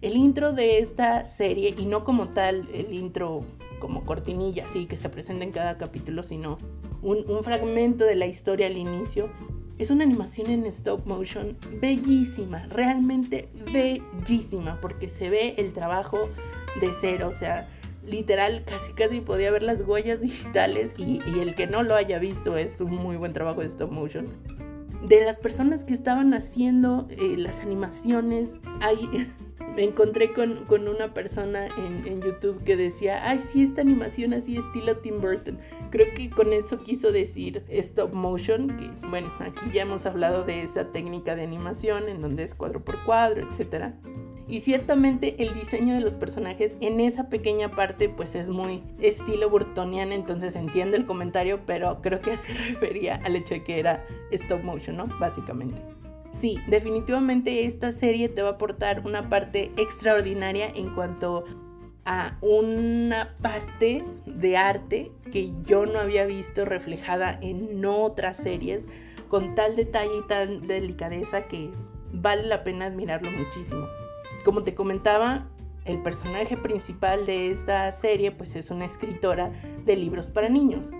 el 0.00 0.16
intro 0.16 0.52
de 0.52 0.78
esta 0.78 1.24
serie, 1.24 1.74
y 1.76 1.86
no 1.86 2.04
como 2.04 2.28
tal 2.28 2.68
el 2.72 2.92
intro 2.92 3.44
como 3.80 4.04
cortinilla, 4.04 4.64
así 4.64 4.86
que 4.86 4.96
se 4.96 5.08
presenta 5.08 5.44
en 5.44 5.50
cada 5.50 5.76
capítulo, 5.76 6.22
sino 6.22 6.58
un, 7.02 7.28
un 7.28 7.42
fragmento 7.42 8.04
de 8.04 8.14
la 8.14 8.26
historia 8.26 8.66
al 8.66 8.76
inicio, 8.76 9.28
es 9.76 9.90
una 9.90 10.04
animación 10.04 10.50
en 10.50 10.66
stop 10.66 11.04
motion 11.06 11.56
bellísima, 11.80 12.66
realmente 12.66 13.48
bellísima, 13.72 14.80
porque 14.80 15.08
se 15.08 15.30
ve 15.30 15.54
el 15.58 15.72
trabajo 15.72 16.28
de 16.80 16.90
cero, 17.00 17.28
o 17.28 17.32
sea, 17.32 17.68
literal 18.06 18.64
casi 18.64 18.92
casi 18.92 19.20
podía 19.20 19.50
ver 19.50 19.62
las 19.62 19.80
huellas 19.82 20.20
digitales 20.20 20.94
y, 20.98 21.20
el 21.40 21.54
que 21.54 21.66
no 21.66 21.82
lo 21.82 21.94
haya 21.94 22.18
visto 22.18 22.56
es 22.56 22.80
un 22.80 22.94
muy 22.94 23.16
buen 23.16 23.32
trabajo 23.32 23.60
de 23.60 23.66
stop 23.66 23.90
motion. 23.90 24.28
De 25.02 25.22
las 25.24 25.38
personas 25.38 25.84
que 25.84 25.92
estaban 25.92 26.32
haciendo 26.32 27.06
eh, 27.10 27.36
las 27.36 27.60
animaciones, 27.60 28.56
hay 28.80 29.28
me 29.76 29.84
encontré 29.84 30.32
con, 30.32 30.88
una 30.88 31.12
persona 31.14 31.66
en, 31.66 32.20
YouTube 32.22 32.62
que 32.64 32.76
decía, 32.76 33.28
ay, 33.28 33.40
sí, 33.40 33.64
esta 33.64 33.80
animación 33.80 34.32
así 34.32 34.56
estilo 34.56 34.96
Tim 34.98 35.20
Burton. 35.20 35.58
Creo 35.90 36.06
que 36.14 36.30
con 36.30 36.52
eso 36.52 36.82
quiso 36.82 37.12
decir 37.12 37.64
stop 37.68 38.14
motion, 38.14 38.76
que 38.76 38.90
bueno, 39.08 39.32
aquí 39.40 39.60
ya 39.72 39.82
hemos 39.82 40.06
hablado 40.06 40.44
de 40.44 40.62
esa 40.62 40.92
técnica 40.92 41.34
de 41.34 41.42
animación 41.42 42.08
en 42.08 42.20
donde 42.20 42.44
es 42.44 42.54
cuadro 42.54 42.84
por 42.84 43.02
cuadro, 43.04 43.48
etc. 43.50 43.94
Y 44.46 44.60
ciertamente 44.60 45.42
el 45.42 45.54
diseño 45.54 45.94
de 45.94 46.00
los 46.00 46.14
personajes 46.16 46.76
en 46.80 47.00
esa 47.00 47.30
pequeña 47.30 47.70
parte 47.70 48.08
pues 48.10 48.34
es 48.34 48.48
muy 48.48 48.82
estilo 49.00 49.48
burtoniano, 49.48 50.12
entonces 50.12 50.54
entiendo 50.54 50.96
el 50.96 51.06
comentario, 51.06 51.60
pero 51.64 52.02
creo 52.02 52.20
que 52.20 52.36
se 52.36 52.52
refería 52.70 53.20
al 53.24 53.36
hecho 53.36 53.54
de 53.54 53.64
que 53.64 53.78
era 53.78 54.04
stop 54.30 54.62
motion, 54.62 54.96
¿no? 54.96 55.06
Básicamente. 55.18 55.80
Sí, 56.32 56.58
definitivamente 56.66 57.64
esta 57.64 57.92
serie 57.92 58.28
te 58.28 58.42
va 58.42 58.50
a 58.50 58.52
aportar 58.52 59.06
una 59.06 59.28
parte 59.28 59.72
extraordinaria 59.76 60.68
en 60.74 60.94
cuanto 60.94 61.44
a 62.04 62.36
una 62.42 63.34
parte 63.40 64.04
de 64.26 64.56
arte 64.56 65.12
que 65.32 65.52
yo 65.64 65.86
no 65.86 66.00
había 66.00 66.26
visto 66.26 66.64
reflejada 66.64 67.38
en 67.40 67.82
otras 67.86 68.36
series 68.36 68.86
con 69.28 69.54
tal 69.54 69.74
detalle 69.74 70.18
y 70.18 70.26
tal 70.28 70.66
delicadeza 70.66 71.46
que 71.46 71.70
vale 72.12 72.42
la 72.42 72.62
pena 72.62 72.86
admirarlo 72.86 73.30
muchísimo. 73.30 73.86
Como 74.44 74.62
te 74.62 74.74
comentaba, 74.74 75.48
el 75.84 76.02
personaje 76.02 76.56
principal 76.56 77.26
de 77.26 77.50
esta 77.50 77.90
serie 77.90 78.30
pues 78.30 78.54
es 78.56 78.70
una 78.70 78.84
escritora 78.84 79.52
de 79.84 79.96
libros 79.96 80.30
para 80.30 80.48
niños. 80.48 80.90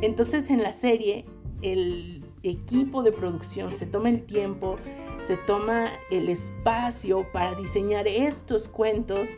Entonces 0.00 0.50
en 0.50 0.62
la 0.62 0.72
serie 0.72 1.26
el 1.62 2.24
equipo 2.42 3.02
de 3.02 3.12
producción 3.12 3.74
se 3.74 3.86
toma 3.86 4.10
el 4.10 4.24
tiempo, 4.24 4.76
se 5.22 5.36
toma 5.36 5.88
el 6.10 6.28
espacio 6.28 7.26
para 7.32 7.54
diseñar 7.54 8.06
estos 8.06 8.68
cuentos 8.68 9.30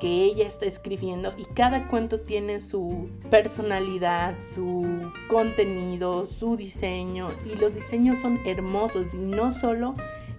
que 0.00 0.24
ella 0.24 0.46
está 0.46 0.66
escribiendo 0.66 1.32
y 1.36 1.44
cada 1.44 1.88
cuento 1.88 2.20
tiene 2.20 2.60
su 2.60 3.08
personalidad, 3.30 4.36
su 4.42 5.10
contenido, 5.28 6.26
su 6.26 6.56
diseño 6.56 7.28
y 7.46 7.56
los 7.56 7.74
diseños 7.74 8.18
son 8.18 8.40
hermosos 8.44 9.14
y 9.14 9.18
no 9.18 9.52
solo 9.52 9.94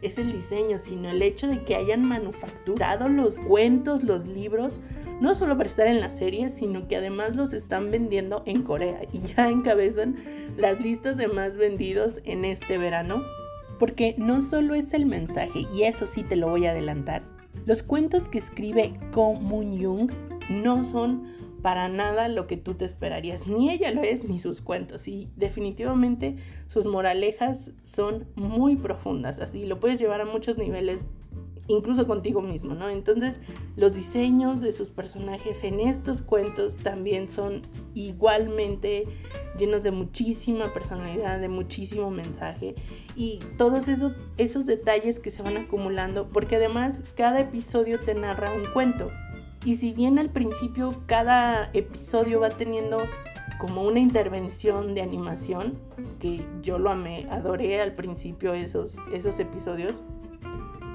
es 0.06 0.18
el 0.18 0.32
diseño, 0.32 0.78
sino 0.78 1.10
el 1.10 1.22
hecho 1.22 1.48
de 1.48 1.64
que 1.64 1.76
hayan 1.76 2.04
manufacturado 2.04 3.10
los 3.10 3.40
cuentos, 3.40 4.04
los 4.04 4.28
libros, 4.28 4.74
no 5.22 5.36
solo 5.36 5.56
para 5.58 5.70
estar 5.70 5.88
en 5.88 6.00
la 6.00 6.10
serie, 6.10 6.50
sino 6.50 6.88
que 6.88 6.98
además 6.98 7.36
los 7.36 7.54
están 7.54 7.92
vendiendo 7.92 8.44
en 8.46 8.64
Corea 8.64 9.02
y 9.12 9.20
ya 9.20 9.50
encabezan 9.50 10.16
las 10.58 10.80
listas 10.82 11.18
de 11.18 11.28
más 11.28 11.58
vendidos 11.58 12.20
en 12.26 12.46
este 12.46 12.78
verano. 12.78 13.24
Porque 13.80 14.16
no 14.18 14.42
solo 14.42 14.74
es 14.74 14.94
el 14.94 15.06
mensaje, 15.06 15.66
y 15.74 15.84
eso 15.84 16.08
sí 16.08 16.24
te 16.24 16.38
lo 16.38 16.50
voy 16.50 16.66
a 16.66 16.72
adelantar, 16.72 17.24
los 17.66 17.82
cuentos 17.82 18.30
que 18.30 18.38
escribe 18.38 18.94
Ko 19.12 19.34
Moon 19.34 19.78
Young 19.78 20.12
no 20.50 20.84
son 20.84 21.28
para 21.66 21.90
nada 21.90 22.28
lo 22.28 22.46
que 22.46 22.58
tú 22.58 22.76
te 22.76 22.86
esperarías. 22.86 23.48
Ni 23.48 23.72
ella 23.72 23.92
lo 23.92 24.04
es, 24.04 24.24
ni 24.24 24.38
sus 24.38 24.62
cuentos. 24.62 25.08
Y 25.08 25.32
definitivamente 25.36 26.36
sus 26.68 26.86
moralejas 26.86 27.72
son 27.84 28.28
muy 28.36 28.76
profundas. 28.76 29.40
Así 29.40 29.66
lo 29.66 29.80
puedes 29.80 30.00
llevar 30.00 30.22
a 30.22 30.26
muchos 30.26 30.60
niveles 30.60 31.08
incluso 31.68 32.06
contigo 32.06 32.44
mismo, 32.44 32.76
¿no? 32.76 32.90
Entonces, 32.90 33.40
los 33.76 33.94
diseños 33.96 34.62
de 34.62 34.72
sus 34.74 34.92
personajes 34.92 35.64
en 35.64 35.80
estos 35.80 36.22
cuentos 36.22 36.78
también 36.78 37.32
son 37.32 37.64
igualmente 37.96 39.08
llenos 39.58 39.82
de 39.82 39.90
muchísima 39.90 40.72
personalidad, 40.72 41.40
de 41.40 41.48
muchísimo 41.48 42.12
mensaje 42.12 42.76
y 43.16 43.40
todos 43.58 43.88
esos, 43.88 44.14
esos 44.38 44.68
detalles 44.68 45.18
que 45.18 45.32
se 45.32 45.42
van 45.42 45.58
acumulando, 45.58 46.30
porque 46.30 46.58
además 46.58 47.02
cada 47.16 47.40
episodio 47.40 48.00
te 48.02 48.14
narra 48.14 48.54
un 48.54 48.66
cuento. 48.72 49.10
Y 49.66 49.78
si 49.78 49.94
bien 49.94 50.20
al 50.20 50.30
principio 50.30 50.94
cada 51.08 51.72
episodio 51.74 52.40
va 52.40 52.50
teniendo 52.50 53.00
como 53.58 53.82
una 53.82 54.00
intervención 54.00 54.94
de 54.94 55.02
animación, 55.02 55.80
que 56.20 56.46
yo 56.62 56.78
lo 56.78 56.92
amé, 56.92 57.28
adoré 57.32 57.82
al 57.82 57.96
principio 57.96 58.54
esos, 58.54 58.98
esos 59.12 59.40
episodios, 59.40 60.04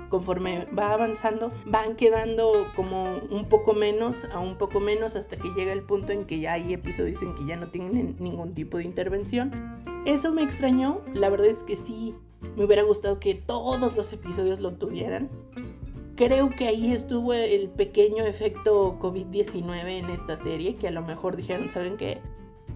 conforme 0.09 0.67
va 0.67 0.93
avanzando, 0.93 1.51
van 1.67 1.97
quedando 1.97 2.69
como 2.77 3.17
un 3.31 3.49
poco 3.49 3.75
menos 3.75 4.25
a 4.33 4.39
un 4.39 4.57
poco 4.57 4.79
menos 4.79 5.17
hasta 5.17 5.37
que 5.37 5.49
llega 5.49 5.73
el 5.73 5.83
punto 5.83 6.13
en 6.13 6.25
que 6.25 6.39
ya 6.39 6.53
hay 6.53 6.73
episodios 6.73 7.23
en 7.23 7.35
que 7.35 7.45
ya 7.47 7.57
no 7.57 7.69
tienen 7.71 8.15
ningún 8.21 8.55
tipo 8.55 8.79
de 8.79 8.85
intervención. 8.85 9.83
Eso 10.07 10.33
me 10.33 10.45
extrañó, 10.45 11.01
la 11.13 11.29
verdad 11.29 11.49
es 11.49 11.65
que 11.65 11.75
sí, 11.75 12.15
me 12.57 12.65
hubiera 12.65 12.85
gustado 12.85 13.19
que 13.19 13.35
todos 13.35 13.97
los 13.97 14.13
episodios 14.13 14.61
lo 14.61 14.75
tuvieran. 14.75 15.29
Creo 16.21 16.51
que 16.51 16.67
ahí 16.67 16.93
estuvo 16.93 17.33
el 17.33 17.71
pequeño 17.71 18.27
efecto 18.27 18.99
COVID-19 18.99 19.89
en 19.89 20.11
esta 20.11 20.37
serie, 20.37 20.77
que 20.77 20.87
a 20.87 20.91
lo 20.91 21.01
mejor 21.01 21.35
dijeron, 21.35 21.71
¿saben 21.71 21.97
qué? 21.97 22.19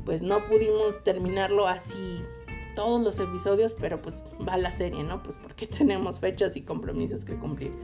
Pues 0.07 0.23
no 0.23 0.39
pudimos 0.47 1.05
terminarlo 1.05 1.69
así 1.69 2.23
todos 2.75 3.03
los 3.03 3.19
episodios, 3.19 3.77
pero 3.79 4.01
pues 4.01 4.23
va 4.49 4.57
la 4.57 4.73
serie, 4.73 5.03
¿no? 5.03 5.23
Pues 5.23 5.37
porque 5.43 5.67
tenemos 5.79 6.21
fechas 6.21 6.57
y 6.57 6.63
compromisos 6.63 7.27
que 7.27 7.35
cumplir. 7.35 7.75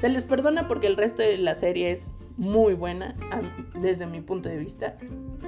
Se 0.00 0.08
les 0.08 0.24
perdona 0.24 0.66
porque 0.66 0.86
el 0.86 0.96
resto 0.96 1.20
de 1.20 1.36
la 1.36 1.56
serie 1.56 1.90
es 1.90 2.10
muy 2.38 2.72
buena 2.72 3.14
desde 3.82 4.06
mi 4.06 4.22
punto 4.22 4.48
de 4.48 4.56
vista. 4.56 4.96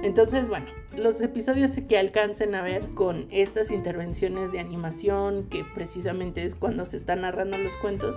Entonces, 0.03 0.47
bueno, 0.47 0.67
los 0.95 1.19
episodios 1.21 1.71
que 1.89 1.97
alcancen 1.97 2.53
a 2.53 2.61
ver 2.61 2.89
con 2.93 3.25
estas 3.31 3.71
intervenciones 3.71 4.51
de 4.51 4.59
animación, 4.59 5.49
que 5.49 5.65
precisamente 5.73 6.43
es 6.43 6.53
cuando 6.53 6.85
se 6.85 6.97
están 6.97 7.21
narrando 7.21 7.57
los 7.57 7.75
cuentos, 7.77 8.15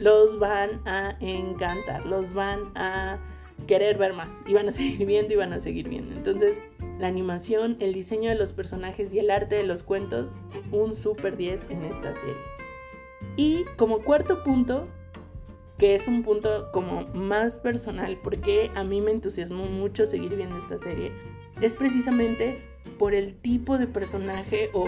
los 0.00 0.38
van 0.38 0.80
a 0.86 1.16
encantar, 1.20 2.06
los 2.06 2.32
van 2.32 2.72
a 2.74 3.18
querer 3.66 3.98
ver 3.98 4.14
más 4.14 4.42
y 4.46 4.54
van 4.54 4.68
a 4.68 4.72
seguir 4.72 5.06
viendo 5.06 5.34
y 5.34 5.36
van 5.36 5.52
a 5.52 5.60
seguir 5.60 5.88
viendo. 5.88 6.12
Entonces, 6.16 6.58
la 6.98 7.06
animación, 7.06 7.76
el 7.80 7.92
diseño 7.92 8.30
de 8.30 8.36
los 8.36 8.52
personajes 8.52 9.12
y 9.14 9.20
el 9.20 9.30
arte 9.30 9.54
de 9.54 9.62
los 9.62 9.82
cuentos, 9.82 10.34
un 10.72 10.96
super 10.96 11.36
10 11.36 11.66
en 11.70 11.84
esta 11.84 12.14
serie. 12.14 12.36
Y 13.36 13.64
como 13.76 14.02
cuarto 14.02 14.42
punto, 14.42 14.88
que 15.78 15.94
es 15.94 16.08
un 16.08 16.22
punto 16.22 16.70
como 16.72 17.06
más 17.14 17.60
personal, 17.60 18.18
porque 18.22 18.70
a 18.74 18.84
mí 18.84 19.00
me 19.00 19.12
entusiasmó 19.12 19.66
mucho 19.66 20.06
seguir 20.06 20.34
viendo 20.34 20.58
esta 20.58 20.78
serie, 20.78 21.12
es 21.60 21.74
precisamente 21.74 22.69
por 22.98 23.14
el 23.14 23.34
tipo 23.34 23.78
de 23.78 23.86
personaje 23.86 24.70
o, 24.72 24.86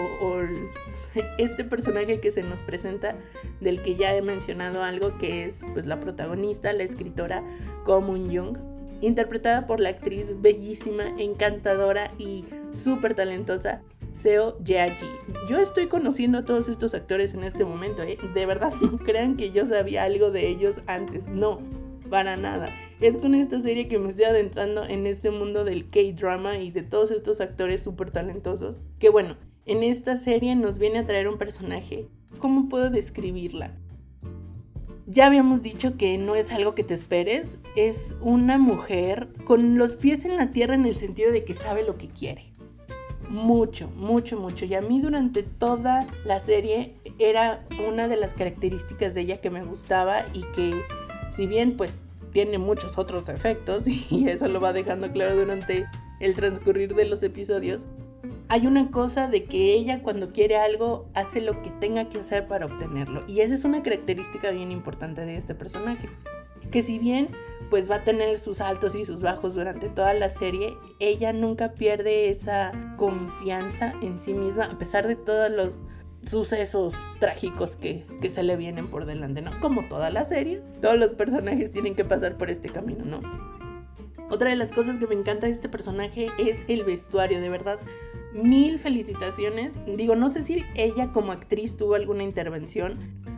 este 1.37 1.63
personaje 1.63 2.19
que 2.19 2.31
se 2.31 2.43
nos 2.43 2.59
presenta, 2.61 3.15
del 3.61 3.81
que 3.81 3.95
ya 3.95 4.15
he 4.15 4.21
mencionado 4.21 4.83
algo, 4.83 5.17
que 5.17 5.45
es 5.45 5.61
pues 5.73 5.85
la 5.85 5.99
protagonista, 5.99 6.73
la 6.73 6.83
escritora 6.83 7.43
Ko 7.85 8.01
Moon 8.01 8.29
Young, 8.29 8.57
interpretada 9.01 9.67
por 9.67 9.79
la 9.79 9.89
actriz 9.89 10.27
bellísima, 10.41 11.03
encantadora 11.19 12.11
y 12.17 12.45
súper 12.73 13.13
talentosa 13.13 13.81
Seo 14.13 14.57
Jae-ji. 14.63 15.07
Yo 15.49 15.59
estoy 15.59 15.87
conociendo 15.87 16.37
a 16.39 16.45
todos 16.45 16.67
estos 16.69 16.93
actores 16.93 17.33
en 17.33 17.43
este 17.43 17.65
momento, 17.65 18.03
¿eh? 18.03 18.17
de 18.33 18.45
verdad 18.45 18.73
no 18.81 18.97
crean 18.97 19.35
que 19.35 19.51
yo 19.51 19.65
sabía 19.65 20.03
algo 20.03 20.31
de 20.31 20.47
ellos 20.47 20.77
antes, 20.87 21.25
no, 21.27 21.61
para 22.09 22.37
nada. 22.37 22.69
Es 23.03 23.17
con 23.17 23.35
esta 23.35 23.59
serie 23.59 23.89
que 23.89 23.99
me 23.99 24.11
estoy 24.11 24.23
adentrando 24.23 24.85
en 24.85 25.05
este 25.07 25.29
mundo 25.29 25.65
del 25.65 25.89
K-drama 25.89 26.59
y 26.59 26.71
de 26.71 26.83
todos 26.83 27.11
estos 27.11 27.41
actores 27.41 27.83
súper 27.83 28.11
talentosos. 28.11 28.81
Que 28.97 29.09
bueno, 29.09 29.35
en 29.65 29.83
esta 29.83 30.15
serie 30.15 30.55
nos 30.55 30.77
viene 30.77 30.99
a 30.99 31.05
traer 31.05 31.27
un 31.27 31.37
personaje. 31.37 32.07
¿Cómo 32.39 32.69
puedo 32.69 32.89
describirla? 32.89 33.75
ya 35.05 35.25
habíamos 35.25 35.63
dicho 35.63 35.97
que 35.97 36.17
no 36.17 36.35
es 36.35 36.49
algo 36.53 36.75
que 36.75 36.85
te 36.85 36.93
esperes, 36.93 37.59
es 37.75 38.15
una 38.21 38.57
mujer 38.57 39.27
con 39.43 39.77
los 39.77 39.97
pies 39.97 40.23
en 40.23 40.37
la 40.37 40.51
tierra 40.51 40.75
en 40.75 40.85
el 40.85 40.95
sentido 40.95 41.33
de 41.33 41.43
que 41.43 41.53
sabe 41.53 41.83
lo 41.83 41.97
que 41.97 42.07
quiere. 42.07 42.53
Mucho, 43.27 43.91
mucho, 43.97 44.39
mucho. 44.39 44.63
Y 44.63 44.75
a 44.75 44.81
mí 44.81 45.01
durante 45.01 45.43
toda 45.43 46.07
la 46.23 46.39
serie 46.39 46.95
era 47.19 47.65
una 47.85 48.07
de 48.07 48.15
las 48.15 48.33
características 48.33 49.13
de 49.13 49.21
ella 49.21 49.41
que 49.41 49.49
me 49.49 49.65
gustaba 49.65 50.25
y 50.33 50.43
que 50.55 50.81
si 51.31 51.47
bien 51.47 51.75
pues 51.75 52.02
tiene 52.33 52.57
muchos 52.57 52.97
otros 52.97 53.29
efectos 53.29 53.87
y 53.87 54.27
eso 54.27 54.47
lo 54.47 54.59
va 54.59 54.73
dejando 54.73 55.11
claro 55.11 55.35
durante 55.35 55.87
el 56.19 56.35
transcurrir 56.35 56.95
de 56.95 57.05
los 57.05 57.21
episodios, 57.23 57.87
hay 58.49 58.67
una 58.67 58.91
cosa 58.91 59.27
de 59.27 59.45
que 59.45 59.73
ella 59.73 60.01
cuando 60.01 60.31
quiere 60.31 60.57
algo 60.57 61.09
hace 61.13 61.41
lo 61.41 61.61
que 61.61 61.69
tenga 61.71 62.09
que 62.09 62.19
hacer 62.19 62.47
para 62.47 62.65
obtenerlo. 62.65 63.23
Y 63.27 63.41
esa 63.41 63.55
es 63.55 63.65
una 63.65 63.83
característica 63.83 64.51
bien 64.51 64.71
importante 64.71 65.25
de 65.25 65.37
este 65.37 65.55
personaje. 65.55 66.09
Que 66.71 66.81
si 66.81 66.99
bien 66.99 67.29
pues 67.69 67.89
va 67.89 67.95
a 67.95 68.03
tener 68.03 68.37
sus 68.37 68.61
altos 68.61 68.93
y 68.95 69.05
sus 69.05 69.21
bajos 69.21 69.55
durante 69.55 69.89
toda 69.89 70.13
la 70.13 70.29
serie, 70.29 70.77
ella 70.99 71.33
nunca 71.33 71.73
pierde 71.73 72.29
esa 72.29 72.71
confianza 72.97 73.93
en 74.01 74.19
sí 74.19 74.33
misma 74.33 74.65
a 74.65 74.77
pesar 74.77 75.07
de 75.07 75.15
todos 75.15 75.51
los 75.51 75.79
sucesos 76.25 76.93
trágicos 77.19 77.75
que, 77.75 78.05
que 78.21 78.29
se 78.29 78.43
le 78.43 78.55
vienen 78.55 78.87
por 78.87 79.05
delante, 79.05 79.41
¿no? 79.41 79.51
Como 79.59 79.87
todas 79.87 80.11
las 80.11 80.29
series, 80.29 80.61
todos 80.81 80.97
los 80.97 81.13
personajes 81.13 81.71
tienen 81.71 81.95
que 81.95 82.05
pasar 82.05 82.37
por 82.37 82.49
este 82.49 82.69
camino, 82.69 83.05
¿no? 83.05 83.21
Otra 84.29 84.49
de 84.49 84.55
las 84.55 84.71
cosas 84.71 84.97
que 84.97 85.07
me 85.07 85.15
encanta 85.15 85.47
de 85.47 85.51
este 85.51 85.69
personaje 85.69 86.29
es 86.39 86.65
el 86.67 86.83
vestuario, 86.83 87.39
de 87.39 87.49
verdad 87.49 87.79
mil 88.33 88.79
felicitaciones. 88.79 89.73
Digo, 89.85 90.15
no 90.15 90.29
sé 90.29 90.43
si 90.43 90.63
ella 90.75 91.11
como 91.11 91.31
actriz 91.31 91.77
tuvo 91.77 91.95
alguna 91.95 92.23
intervención, 92.23 92.97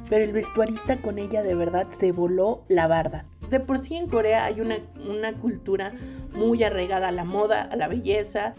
pero 0.10 0.24
el 0.24 0.32
vestuarista 0.32 0.98
con 0.98 1.20
ella 1.20 1.44
de 1.44 1.56
verdad 1.56 1.88
se 1.90 2.12
voló 2.12 2.64
la 2.68 2.88
barda. 2.88 3.26
De 3.50 3.60
por 3.60 3.78
sí 3.80 3.96
en 3.96 4.08
Corea 4.08 4.46
hay 4.46 4.62
una, 4.62 4.80
una 5.08 5.34
cultura 5.34 5.94
muy 6.34 6.64
arraigada 6.64 7.10
a 7.10 7.12
la 7.12 7.26
moda, 7.26 7.64
a 7.64 7.76
la 7.76 7.88
belleza. 7.88 8.56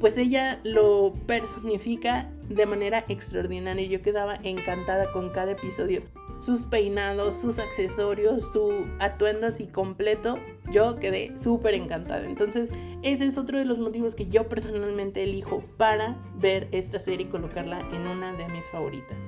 Pues 0.00 0.18
ella 0.18 0.60
lo 0.64 1.14
personifica 1.26 2.30
de 2.48 2.66
manera 2.66 3.04
extraordinaria. 3.08 3.86
Yo 3.86 4.02
quedaba 4.02 4.36
encantada 4.42 5.12
con 5.12 5.30
cada 5.30 5.52
episodio 5.52 6.02
sus 6.42 6.64
peinados, 6.64 7.36
sus 7.36 7.60
accesorios, 7.60 8.52
su 8.52 8.84
atuendo 8.98 9.46
así 9.46 9.68
completo, 9.68 10.38
yo 10.72 10.96
quedé 10.96 11.38
súper 11.38 11.74
encantada. 11.74 12.26
Entonces, 12.26 12.70
ese 13.02 13.26
es 13.26 13.38
otro 13.38 13.58
de 13.58 13.64
los 13.64 13.78
motivos 13.78 14.16
que 14.16 14.26
yo 14.26 14.48
personalmente 14.48 15.22
elijo 15.22 15.62
para 15.76 16.16
ver 16.40 16.68
esta 16.72 16.98
serie 16.98 17.26
y 17.26 17.30
colocarla 17.30 17.78
en 17.92 18.08
una 18.08 18.32
de 18.32 18.48
mis 18.48 18.68
favoritas. 18.72 19.22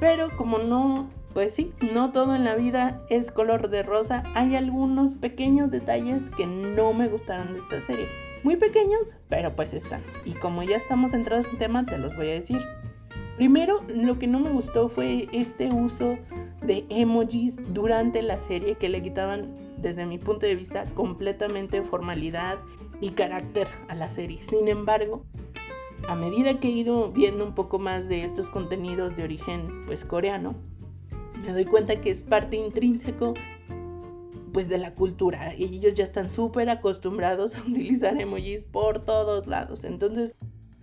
Pero 0.00 0.36
como 0.36 0.58
no, 0.58 1.08
pues 1.34 1.54
sí, 1.54 1.72
no 1.94 2.10
todo 2.10 2.34
en 2.34 2.44
la 2.44 2.56
vida 2.56 3.00
es 3.10 3.30
color 3.30 3.70
de 3.70 3.84
rosa, 3.84 4.24
hay 4.34 4.56
algunos 4.56 5.14
pequeños 5.14 5.70
detalles 5.70 6.30
que 6.36 6.46
no 6.46 6.92
me 6.94 7.06
gustaron 7.06 7.52
de 7.52 7.60
esta 7.60 7.80
serie. 7.82 8.23
Muy 8.44 8.56
pequeños, 8.56 9.16
pero 9.30 9.56
pues 9.56 9.72
están. 9.72 10.02
Y 10.26 10.32
como 10.32 10.62
ya 10.62 10.76
estamos 10.76 11.14
entrados 11.14 11.48
en 11.48 11.56
tema, 11.56 11.86
te 11.86 11.96
los 11.96 12.14
voy 12.14 12.28
a 12.28 12.32
decir. 12.32 12.60
Primero, 13.36 13.82
lo 13.88 14.18
que 14.18 14.26
no 14.26 14.38
me 14.38 14.50
gustó 14.50 14.90
fue 14.90 15.28
este 15.32 15.72
uso 15.72 16.18
de 16.62 16.84
emojis 16.90 17.56
durante 17.72 18.20
la 18.20 18.38
serie 18.38 18.74
que 18.74 18.90
le 18.90 19.00
quitaban, 19.00 19.56
desde 19.78 20.04
mi 20.04 20.18
punto 20.18 20.44
de 20.44 20.56
vista, 20.56 20.84
completamente 20.94 21.82
formalidad 21.82 22.58
y 23.00 23.10
carácter 23.10 23.66
a 23.88 23.94
la 23.94 24.10
serie. 24.10 24.42
Sin 24.42 24.68
embargo, 24.68 25.24
a 26.06 26.14
medida 26.14 26.60
que 26.60 26.68
he 26.68 26.72
ido 26.72 27.12
viendo 27.12 27.46
un 27.46 27.54
poco 27.54 27.78
más 27.78 28.08
de 28.08 28.24
estos 28.24 28.50
contenidos 28.50 29.16
de 29.16 29.24
origen 29.24 29.86
pues 29.86 30.04
coreano, 30.04 30.54
me 31.42 31.50
doy 31.52 31.64
cuenta 31.64 32.00
que 32.02 32.10
es 32.10 32.20
parte 32.20 32.58
intrínseco 32.58 33.32
pues 34.54 34.70
de 34.70 34.78
la 34.78 34.94
cultura 34.94 35.54
y 35.54 35.64
ellos 35.64 35.92
ya 35.92 36.04
están 36.04 36.30
súper 36.30 36.70
acostumbrados 36.70 37.56
a 37.56 37.60
utilizar 37.68 38.18
emojis 38.18 38.64
por 38.64 39.00
todos 39.00 39.46
lados. 39.46 39.84
Entonces, 39.84 40.34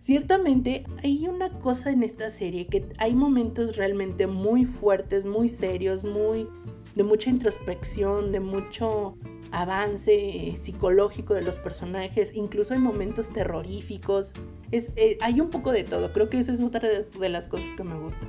Ciertamente 0.01 0.83
hay 1.03 1.27
una 1.27 1.59
cosa 1.59 1.91
en 1.91 2.01
esta 2.01 2.31
serie 2.31 2.65
que 2.65 2.89
hay 2.97 3.13
momentos 3.13 3.77
realmente 3.77 4.25
muy 4.25 4.65
fuertes, 4.65 5.25
muy 5.25 5.47
serios, 5.47 6.03
muy 6.03 6.47
de 6.95 7.03
mucha 7.03 7.29
introspección, 7.29 8.31
de 8.31 8.39
mucho 8.39 9.15
avance 9.51 10.55
psicológico 10.57 11.35
de 11.35 11.41
los 11.41 11.59
personajes, 11.59 12.31
incluso 12.33 12.73
hay 12.73 12.79
momentos 12.79 13.29
terroríficos, 13.29 14.33
es, 14.71 14.91
eh, 14.95 15.19
hay 15.21 15.39
un 15.39 15.51
poco 15.51 15.71
de 15.71 15.83
todo, 15.83 16.11
creo 16.13 16.29
que 16.29 16.39
eso 16.39 16.51
es 16.51 16.61
otra 16.61 16.89
de, 16.89 17.29
las 17.29 17.47
cosas 17.47 17.71
que 17.77 17.83
me 17.83 17.99
gusta. 17.99 18.27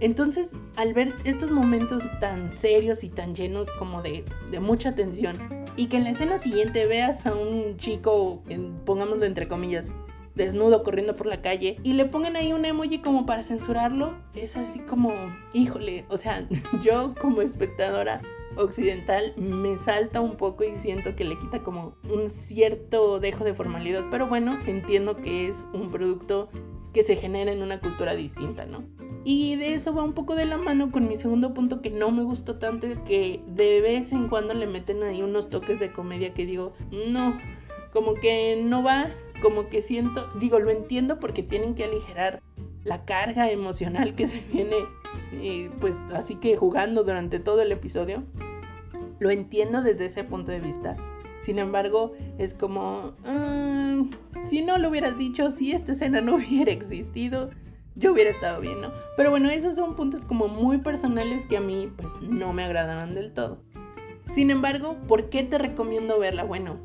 Entonces, 0.00 0.50
al 0.76 0.92
ver 0.92 1.14
estos 1.24 1.50
momentos 1.50 2.02
tan 2.20 2.52
serios 2.52 3.02
y 3.02 3.08
tan 3.08 3.34
llenos 3.34 3.72
como 3.72 4.02
de, 4.02 4.24
mucha 4.60 4.94
tensión, 4.94 5.36
y 5.76 5.86
que 5.86 5.96
en 5.96 6.04
la 6.04 6.10
escena 6.10 6.38
siguiente 6.38 6.86
veas 6.86 7.26
a 7.26 7.34
un 7.34 7.76
chico, 7.76 8.42
pongámoslo 8.84 9.24
entre 9.24 9.48
comillas, 9.48 9.92
desnudo 10.34 10.82
corriendo 10.82 11.16
por 11.16 11.26
la 11.26 11.40
calle 11.40 11.78
y 11.82 11.94
le 11.94 12.04
pongan 12.04 12.36
ahí 12.36 12.52
un 12.52 12.64
emoji 12.64 12.98
como 12.98 13.26
para 13.26 13.42
censurarlo, 13.42 14.14
es 14.34 14.56
así 14.56 14.80
como, 14.80 15.12
híjole, 15.54 16.04
o 16.08 16.18
sea, 16.18 16.46
yo 16.82 17.14
como 17.20 17.40
espectadora 17.42 18.20
occidental 18.56 19.34
me 19.36 19.76
salta 19.78 20.20
un 20.20 20.36
poco 20.36 20.64
y 20.64 20.76
siento 20.76 21.14
que 21.14 21.24
le 21.24 21.38
quita 21.38 21.62
como 21.62 21.96
un 22.10 22.28
cierto 22.28 23.18
dejo 23.18 23.44
de 23.44 23.54
formalidad, 23.54 24.04
pero 24.10 24.26
bueno, 24.26 24.56
entiendo 24.66 25.16
que 25.16 25.48
es 25.48 25.66
un 25.72 25.90
producto 25.90 26.48
que 26.92 27.02
se 27.02 27.16
genera 27.16 27.52
en 27.52 27.62
una 27.62 27.80
cultura 27.80 28.14
distinta, 28.14 28.64
¿no? 28.64 28.84
Y 29.28 29.56
de 29.56 29.74
eso 29.74 29.92
va 29.92 30.04
un 30.04 30.12
poco 30.12 30.36
de 30.36 30.44
la 30.46 30.56
mano 30.56 30.92
con 30.92 31.08
mi 31.08 31.16
segundo 31.16 31.52
punto 31.52 31.82
que 31.82 31.90
no 31.90 32.12
me 32.12 32.22
gustó 32.22 32.58
tanto, 32.60 32.86
que 33.04 33.42
de 33.48 33.80
vez 33.80 34.12
en 34.12 34.28
cuando 34.28 34.54
le 34.54 34.68
meten 34.68 35.02
ahí 35.02 35.20
unos 35.20 35.50
toques 35.50 35.80
de 35.80 35.90
comedia 35.90 36.32
que 36.32 36.46
digo, 36.46 36.74
no, 36.92 37.36
como 37.92 38.14
que 38.14 38.62
no 38.62 38.84
va, 38.84 39.10
como 39.42 39.68
que 39.68 39.82
siento, 39.82 40.28
digo, 40.38 40.60
lo 40.60 40.70
entiendo 40.70 41.18
porque 41.18 41.42
tienen 41.42 41.74
que 41.74 41.82
aligerar 41.82 42.40
la 42.84 43.04
carga 43.04 43.50
emocional 43.50 44.14
que 44.14 44.28
se 44.28 44.40
viene, 44.42 44.76
eh, 45.32 45.70
pues 45.80 45.94
así 46.14 46.36
que 46.36 46.56
jugando 46.56 47.02
durante 47.02 47.40
todo 47.40 47.62
el 47.62 47.72
episodio. 47.72 48.22
Lo 49.18 49.30
entiendo 49.30 49.82
desde 49.82 50.06
ese 50.06 50.22
punto 50.22 50.52
de 50.52 50.60
vista. 50.60 50.96
Sin 51.40 51.58
embargo, 51.58 52.12
es 52.38 52.54
como, 52.54 53.14
ah, 53.24 54.04
si 54.44 54.62
no 54.62 54.78
lo 54.78 54.88
hubieras 54.88 55.18
dicho, 55.18 55.50
si 55.50 55.72
esta 55.72 55.90
escena 55.90 56.20
no 56.20 56.36
hubiera 56.36 56.70
existido, 56.70 57.50
yo 57.96 58.12
hubiera 58.12 58.30
estado 58.30 58.60
bien, 58.60 58.80
¿no? 58.80 58.92
Pero 59.16 59.30
bueno, 59.30 59.50
esos 59.50 59.76
son 59.76 59.96
puntos 59.96 60.24
como 60.24 60.48
muy 60.48 60.78
personales 60.78 61.46
que 61.46 61.56
a 61.56 61.60
mí 61.60 61.90
pues 61.96 62.20
no 62.20 62.52
me 62.52 62.64
agradaron 62.64 63.14
del 63.14 63.32
todo. 63.32 63.58
Sin 64.26 64.50
embargo, 64.50 64.96
¿por 65.08 65.28
qué 65.30 65.42
te 65.42 65.58
recomiendo 65.58 66.18
verla? 66.18 66.44
Bueno, 66.44 66.78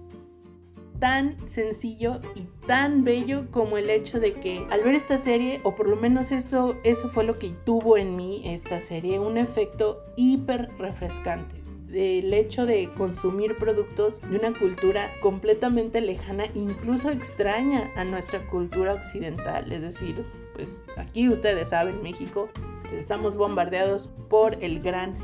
tan 1.00 1.46
sencillo 1.48 2.22
y 2.36 2.44
tan 2.68 3.04
bello 3.04 3.50
como 3.52 3.78
el 3.78 3.90
hecho 3.90 4.20
de 4.20 4.34
que 4.34 4.66
al 4.70 4.84
ver 4.84 4.96
esta 4.96 5.18
serie, 5.18 5.60
o 5.64 5.76
por 5.76 5.88
lo 5.88 5.96
menos 5.96 6.32
esto, 6.32 6.78
eso 6.84 7.10
fue 7.10 7.24
lo 7.24 7.40
que 7.40 7.50
tuvo 7.50 7.98
en 7.98 8.16
mí 8.16 8.44
esta 8.46 8.80
serie, 8.80 9.20
un 9.20 9.38
efecto 9.38 10.04
hiper 10.16 10.70
refrescante 10.78 11.62
del 11.88 12.34
hecho 12.34 12.66
de 12.66 12.90
consumir 12.96 13.58
productos 13.58 14.22
de 14.22 14.38
una 14.38 14.58
cultura 14.58 15.12
completamente 15.22 16.00
lejana, 16.00 16.46
incluso 16.56 17.10
extraña 17.10 17.92
a 17.98 18.06
nuestra 18.06 18.48
cultura 18.48 18.94
occidental. 18.94 19.72
Es 19.72 19.82
decir, 19.82 20.24
pues 20.54 20.82
aquí 20.98 21.30
ustedes 21.30 21.70
saben, 21.70 22.02
México, 22.02 22.50
estamos 22.92 23.38
bombardeados 23.38 24.10
por 24.30 24.62
el 24.64 24.82
gran 24.82 25.16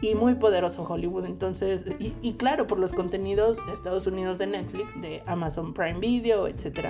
y 0.00 0.14
muy 0.14 0.34
poderoso 0.34 0.84
Hollywood. 0.84 1.24
Entonces, 1.26 1.86
y, 1.98 2.34
claro, 2.34 2.66
por 2.66 2.78
los 2.78 2.92
contenidos 2.92 3.64
de 3.66 3.72
Estados 3.72 4.06
Unidos 4.06 4.38
de 4.38 4.46
Netflix, 4.46 5.00
de 5.00 5.22
Amazon 5.26 5.74
Prime 5.74 5.98
Video, 5.98 6.46
etc. 6.46 6.88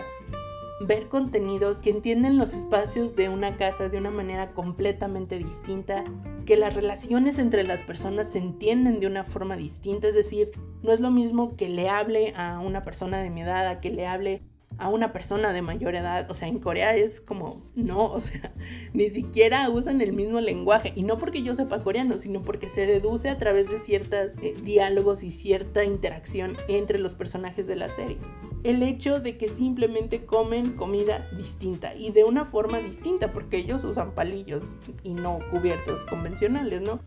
Ver 0.87 1.09
contenidos 1.09 1.80
que 1.80 1.90
entienden 1.90 2.37
los 2.37 2.52
espacios 2.52 3.16
de 3.16 3.28
una 3.28 3.56
casa 3.56 3.88
de 3.88 3.98
una 3.98 4.11
manera 4.11 4.52
completamente 4.52 5.38
distinta, 5.38 6.04
que 6.44 6.56
las 6.56 6.74
relaciones 6.74 7.38
entre 7.38 7.64
las 7.64 7.82
personas 7.82 8.32
se 8.32 8.38
entienden 8.38 9.00
de 9.00 9.06
una 9.06 9.24
forma 9.24 9.56
distinta, 9.56 10.09
es 10.09 10.14
decir, 10.14 10.50
no 10.82 10.92
es 10.92 11.00
lo 11.00 11.11
mismo 11.11 11.56
que 11.56 11.68
le 11.68 11.88
hable 11.88 12.35
a 12.37 12.59
una 12.61 12.85
persona 12.85 13.18
de 13.18 13.30
mi 13.30 13.42
edad, 13.42 13.66
a 13.66 13.80
que 13.80 13.90
le 13.90 14.06
hable 14.06 14.42
a 14.79 14.89
una 14.89 15.12
persona 15.12 15.53
de 15.53 15.62
mayor 15.62 15.95
edad. 15.95 16.31
O 16.31 16.35
sea, 16.35 16.49
en 16.49 16.59
Corea 16.59 16.95
es 16.95 17.21
como, 17.21 17.62
no, 17.75 18.12
o 18.12 18.21
sea, 18.21 18.53
ni 18.93 19.09
siquiera 19.09 19.69
usan 19.71 20.01
el 20.01 20.12
mismo 20.12 20.41
lenguaje. 20.41 20.93
Y 20.95 21.03
no 21.03 21.19
porque 21.19 21.43
yo 21.43 21.55
sepa 21.55 21.83
coreano, 21.83 22.19
sino 22.19 22.43
porque 22.43 22.69
se 22.69 22.87
deduce 22.87 23.29
a 23.29 23.39
través 23.39 23.71
de 23.71 23.79
ciertos 23.79 24.33
eh, 24.43 24.55
diálogos 24.62 25.23
y 25.25 25.31
cierta 25.31 25.85
interacción 25.85 26.57
entre 26.69 26.99
los 26.99 27.15
personajes 27.15 27.67
de 27.67 27.77
la 27.77 27.89
serie. 27.89 28.19
El 28.65 28.83
hecho 28.83 29.21
de 29.21 29.37
que 29.37 29.49
simplemente 29.49 30.25
comen 30.25 30.73
comida 30.73 31.29
distinta 31.37 31.95
y 31.95 32.11
de 32.11 32.25
una 32.25 32.47
forma 32.47 32.79
distinta, 32.79 33.33
porque 33.33 33.59
ellos 33.59 33.85
usan 33.85 34.12
palillos 34.12 34.75
y 35.05 35.15
no 35.15 35.39
cubiertos 35.51 36.05
convencionales, 36.07 36.83
¿no? 36.83 37.01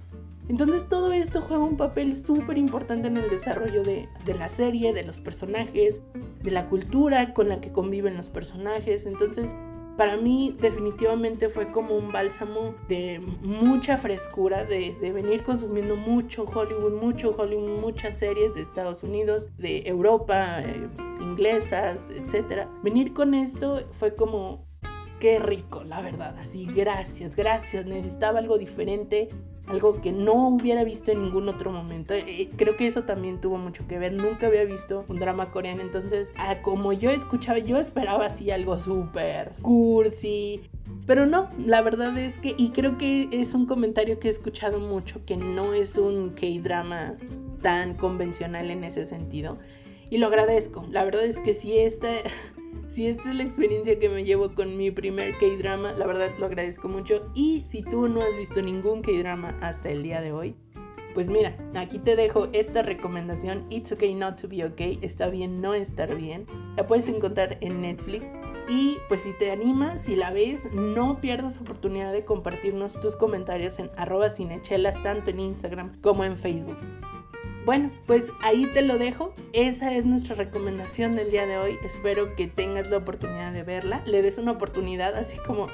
Entonces 0.49 0.89
todo 0.89 1.13
esto 1.13 1.41
juega 1.41 1.63
un 1.63 1.77
papel 1.77 2.17
súper 2.17 2.57
importante 2.57 3.07
en 3.07 3.17
el 3.17 3.29
desarrollo 3.29 3.83
de, 3.83 4.09
la 4.25 4.49
serie, 4.49 4.93
de 4.93 5.03
los 5.03 5.19
personajes, 5.19 6.01
de 6.41 6.51
la 6.51 6.67
cultura 6.67 7.35
con 7.35 7.49
la 7.49 7.61
que 7.61 7.71
conviven 7.71 8.17
los 8.17 8.29
personajes. 8.29 9.05
Entonces 9.05 9.55
para 9.95 10.17
mí 10.17 10.55
definitivamente 10.59 11.49
fue 11.49 11.71
como 11.71 11.95
un 11.95 12.11
bálsamo 12.11 12.73
de 12.87 13.19
mucha 13.43 13.97
frescura, 13.99 14.65
de, 14.65 14.95
venir 15.13 15.43
consumiendo 15.43 15.95
mucho 15.95 16.45
Hollywood, 16.45 16.99
mucho 16.99 17.35
Hollywood, 17.37 17.81
muchas 17.81 18.17
series 18.17 18.55
de 18.55 18.61
Estados 18.61 19.03
Unidos, 19.03 19.49
de 19.57 19.83
Europa, 19.85 20.61
eh, 20.61 20.89
inglesas, 21.19 22.09
etc. 22.15 22.67
Venir 22.81 23.13
con 23.13 23.33
esto 23.33 23.83
fue 23.91 24.15
como, 24.15 24.65
qué 25.19 25.37
rico, 25.37 25.83
la 25.83 26.01
verdad, 26.01 26.37
así, 26.39 26.65
gracias, 26.65 27.35
gracias, 27.35 27.85
necesitaba 27.85 28.39
algo 28.39 28.57
diferente, 28.57 29.27
algo 29.69 30.01
que 30.01 30.11
no 30.11 30.49
hubiera 30.49 30.83
visto 30.83 31.11
en 31.11 31.23
ningún 31.23 31.47
otro 31.47 31.71
momento. 31.71 32.13
Eh, 32.13 32.25
eh, 32.27 32.49
creo 32.57 32.75
que 32.75 32.87
eso 32.87 33.03
también 33.03 33.39
tuvo 33.39 33.57
mucho 33.57 33.87
que 33.87 33.99
ver. 33.99 34.13
Nunca 34.13 34.47
había 34.47 34.65
visto 34.65 35.05
un 35.07 35.19
drama 35.19 35.51
coreano, 35.51 35.81
entonces 35.81 36.33
como 36.61 36.91
yo 36.91 37.11
escuchaba, 37.11 37.59
yo 37.59 37.77
esperaba 37.77 38.25
así 38.25 38.51
algo 38.51 38.77
súper 38.77 39.53
cursi. 39.61 40.61
Pero 41.05 41.25
no, 41.25 41.49
la 41.65 41.81
verdad 41.81 42.17
es 42.17 42.37
que, 42.39 42.55
y 42.57 42.69
creo 42.69 42.97
que 42.97 43.29
es 43.31 43.53
un 43.53 43.65
comentario 43.65 44.19
que 44.19 44.27
he 44.27 44.31
escuchado 44.31 44.79
mucho, 44.79 45.23
que 45.25 45.37
no 45.37 45.73
es 45.73 45.97
un 45.97 46.31
K-drama 46.31 47.15
tan 47.61 47.93
convencional 47.93 48.69
en 48.71 48.83
ese 48.83 49.05
sentido. 49.05 49.57
Y 50.09 50.17
lo 50.17 50.27
agradezco. 50.27 50.85
La 50.89 51.03
verdad 51.03 51.23
es 51.25 51.39
que 51.39 51.53
si 51.53 51.77
esta 51.77 52.09
si 52.87 53.07
esta 53.07 53.29
es 53.29 53.35
la 53.35 53.43
experiencia 53.43 53.99
que 53.99 54.09
me 54.09 54.23
llevo 54.23 54.55
con 54.55 54.77
mi 54.77 54.91
primer 54.91 55.37
K-drama, 55.37 55.91
la 55.93 56.07
verdad 56.07 56.31
lo 56.39 56.47
agradezco 56.47 56.87
mucho. 56.87 57.29
Y 57.35 57.61
si 57.67 57.83
tú 57.83 58.07
no 58.07 58.21
has 58.21 58.35
visto 58.35 58.61
ningún 58.61 59.01
K-drama 59.01 59.57
hasta 59.61 59.89
el 59.89 60.03
día 60.03 60.21
de 60.21 60.31
hoy, 60.31 60.55
pues 61.13 61.27
mira, 61.27 61.55
aquí 61.75 61.99
te 61.99 62.15
dejo 62.15 62.49
esta 62.53 62.81
recomendación. 62.81 63.65
It's 63.69 63.91
okay 63.91 64.13
not 64.15 64.39
to 64.41 64.47
be 64.47 64.63
okay. 64.63 64.99
Está 65.01 65.27
bien 65.29 65.61
no 65.61 65.73
estar 65.73 66.15
bien. 66.15 66.45
La 66.77 66.87
puedes 66.87 67.07
encontrar 67.07 67.57
en 67.61 67.81
Netflix. 67.81 68.29
Y 68.69 68.97
pues 69.07 69.21
si 69.21 69.33
te 69.33 69.51
animas, 69.51 70.03
si 70.03 70.15
la 70.15 70.31
ves, 70.31 70.71
no 70.73 71.19
pierdas 71.19 71.59
oportunidad 71.59 72.13
de 72.13 72.23
compartirnos 72.23 73.01
tus 73.01 73.15
comentarios 73.15 73.79
en 73.79 73.89
cinechelas, 74.35 75.01
tanto 75.01 75.31
en 75.31 75.39
Instagram 75.39 75.99
como 76.01 76.23
en 76.23 76.37
Facebook. 76.37 76.77
Bueno, 77.69 77.91
pues 78.07 78.31
ahí 78.41 78.65
te 78.73 78.81
lo 78.81 78.97
dejo. 78.97 79.35
Esa 79.53 79.93
es 79.93 80.03
nuestra 80.03 80.33
recomendación 80.33 81.15
del 81.15 81.29
día 81.29 81.45
de 81.45 81.59
hoy. 81.59 81.77
Espero 81.85 82.35
que 82.35 82.47
tengas 82.47 82.89
la 82.89 82.97
oportunidad 82.97 83.53
de 83.53 83.61
verla. 83.61 84.01
Le 84.07 84.23
des 84.23 84.39
una 84.39 84.53
oportunidad, 84.53 85.13
así 85.13 85.37
como 85.37 85.67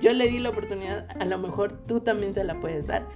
yo 0.00 0.14
le 0.14 0.28
di 0.28 0.38
la 0.38 0.48
oportunidad, 0.48 1.06
a 1.20 1.26
lo 1.26 1.36
mejor 1.36 1.72
tú 1.72 2.00
también 2.00 2.32
se 2.32 2.42
la 2.42 2.58
puedes 2.58 2.86
dar. 2.86 3.06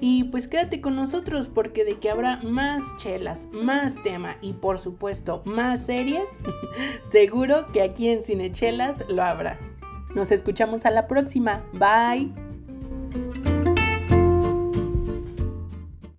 Y 0.00 0.24
pues 0.24 0.48
quédate 0.48 0.82
con 0.82 0.96
nosotros 0.96 1.48
porque 1.48 1.86
de 1.86 1.98
que 1.98 2.10
habrá 2.10 2.40
más 2.42 2.82
chelas, 2.98 3.48
más 3.52 3.94
tema 4.02 4.36
y 4.42 4.52
por 4.52 4.78
supuesto 4.78 5.40
más 5.46 5.86
series, 5.86 6.28
seguro 7.10 7.72
que 7.72 7.80
aquí 7.80 8.10
en 8.10 8.22
Cinechelas 8.22 9.06
lo 9.08 9.22
habrá. 9.22 9.58
Nos 10.14 10.30
escuchamos 10.30 10.84
a 10.84 10.90
la 10.90 11.08
próxima. 11.08 11.64
Bye. 11.72 12.49